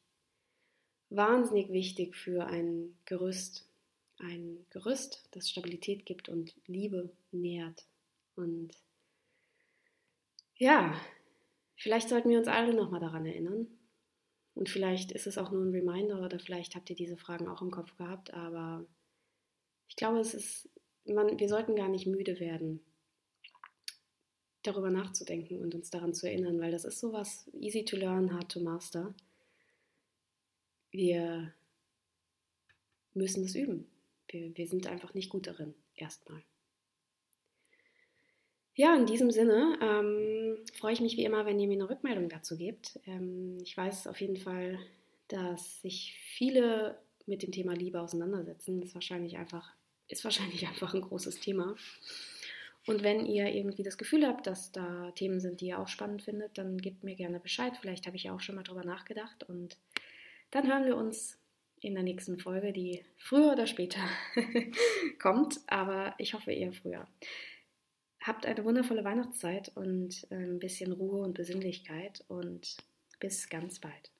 wahnsinnig 1.09 1.69
wichtig 1.69 2.15
für 2.15 2.45
ein 2.45 2.97
Gerüst. 3.05 3.67
Ein 4.19 4.65
Gerüst, 4.69 5.27
das 5.31 5.49
Stabilität 5.49 6.05
gibt 6.05 6.29
und 6.29 6.55
Liebe 6.67 7.09
nährt. 7.31 7.85
Und 8.35 8.71
ja, 10.55 10.99
vielleicht 11.75 12.09
sollten 12.09 12.29
wir 12.29 12.37
uns 12.37 12.47
alle 12.47 12.73
nochmal 12.73 12.99
daran 12.99 13.25
erinnern. 13.25 13.67
Und 14.53 14.69
vielleicht 14.69 15.11
ist 15.11 15.25
es 15.25 15.37
auch 15.37 15.51
nur 15.51 15.63
ein 15.63 15.71
Reminder 15.71 16.23
oder 16.23 16.37
vielleicht 16.39 16.75
habt 16.75 16.89
ihr 16.89 16.95
diese 16.95 17.17
Fragen 17.17 17.47
auch 17.47 17.63
im 17.63 17.71
Kopf 17.71 17.97
gehabt, 17.97 18.31
aber 18.35 18.85
ich 19.87 19.95
glaube, 19.95 20.19
es 20.19 20.35
ist 20.35 20.69
man, 21.05 21.39
wir 21.39 21.49
sollten 21.49 21.75
gar 21.75 21.89
nicht 21.89 22.07
müde 22.07 22.39
werden, 22.39 22.79
darüber 24.63 24.89
nachzudenken 24.89 25.59
und 25.59 25.75
uns 25.75 25.89
daran 25.89 26.13
zu 26.13 26.27
erinnern, 26.27 26.59
weil 26.59 26.71
das 26.71 26.85
ist 26.85 26.99
sowas 26.99 27.49
easy 27.53 27.83
to 27.85 27.97
learn, 27.97 28.33
hard 28.33 28.51
to 28.51 28.59
master. 28.59 29.13
Wir 30.91 31.53
müssen 33.13 33.43
es 33.43 33.55
üben. 33.55 33.87
Wir, 34.27 34.55
wir 34.57 34.67
sind 34.67 34.87
einfach 34.87 35.13
nicht 35.13 35.29
gut 35.29 35.47
darin, 35.47 35.73
erstmal. 35.95 36.41
Ja, 38.75 38.95
in 38.95 39.05
diesem 39.05 39.29
Sinne 39.29 39.77
ähm, 39.81 40.57
freue 40.73 40.93
ich 40.93 41.01
mich 41.01 41.15
wie 41.15 41.25
immer, 41.25 41.45
wenn 41.45 41.59
ihr 41.59 41.67
mir 41.67 41.75
eine 41.75 41.89
Rückmeldung 41.89 42.29
dazu 42.29 42.57
gebt. 42.57 42.99
Ähm, 43.05 43.59
ich 43.61 43.77
weiß 43.77 44.07
auf 44.07 44.19
jeden 44.19 44.37
Fall, 44.37 44.79
dass 45.27 45.81
sich 45.81 46.15
viele 46.35 46.97
mit 47.27 47.43
dem 47.43 47.51
Thema 47.51 47.73
Liebe 47.73 48.01
auseinandersetzen. 48.01 48.79
Das 48.79 48.89
ist 48.89 48.95
wahrscheinlich 48.95 49.37
einfach 49.37 49.75
ist 50.07 50.23
wahrscheinlich 50.23 50.67
einfach 50.67 50.93
ein 50.93 51.01
großes 51.01 51.39
Thema. 51.39 51.75
Und 52.85 53.01
wenn 53.01 53.25
ihr 53.25 53.47
irgendwie 53.47 53.83
das 53.83 53.97
Gefühl 53.97 54.27
habt, 54.27 54.45
dass 54.45 54.71
da 54.71 55.11
Themen 55.11 55.39
sind, 55.39 55.61
die 55.61 55.67
ihr 55.67 55.79
auch 55.79 55.87
spannend 55.87 56.21
findet, 56.21 56.57
dann 56.57 56.77
gebt 56.77 57.03
mir 57.03 57.15
gerne 57.15 57.39
Bescheid. 57.39 57.77
Vielleicht 57.79 58.05
habe 58.05 58.17
ich 58.17 58.23
ja 58.23 58.35
auch 58.35 58.41
schon 58.41 58.55
mal 58.55 58.63
drüber 58.63 58.83
nachgedacht. 58.83 59.43
Und 59.43 59.77
dann 60.51 60.67
hören 60.67 60.85
wir 60.85 60.97
uns 60.97 61.39
in 61.79 61.95
der 61.95 62.03
nächsten 62.03 62.37
Folge, 62.37 62.73
die 62.73 63.03
früher 63.17 63.53
oder 63.53 63.67
später 63.67 64.01
kommt. 65.19 65.61
Aber 65.67 66.13
ich 66.17 66.33
hoffe 66.33 66.51
eher 66.51 66.73
früher. 66.73 67.07
Habt 68.21 68.45
eine 68.45 68.63
wundervolle 68.63 69.03
Weihnachtszeit 69.03 69.71
und 69.75 70.27
ein 70.29 70.59
bisschen 70.59 70.91
Ruhe 70.91 71.21
und 71.21 71.33
Besinnlichkeit 71.33 72.23
und 72.27 72.77
bis 73.19 73.49
ganz 73.49 73.79
bald. 73.79 74.12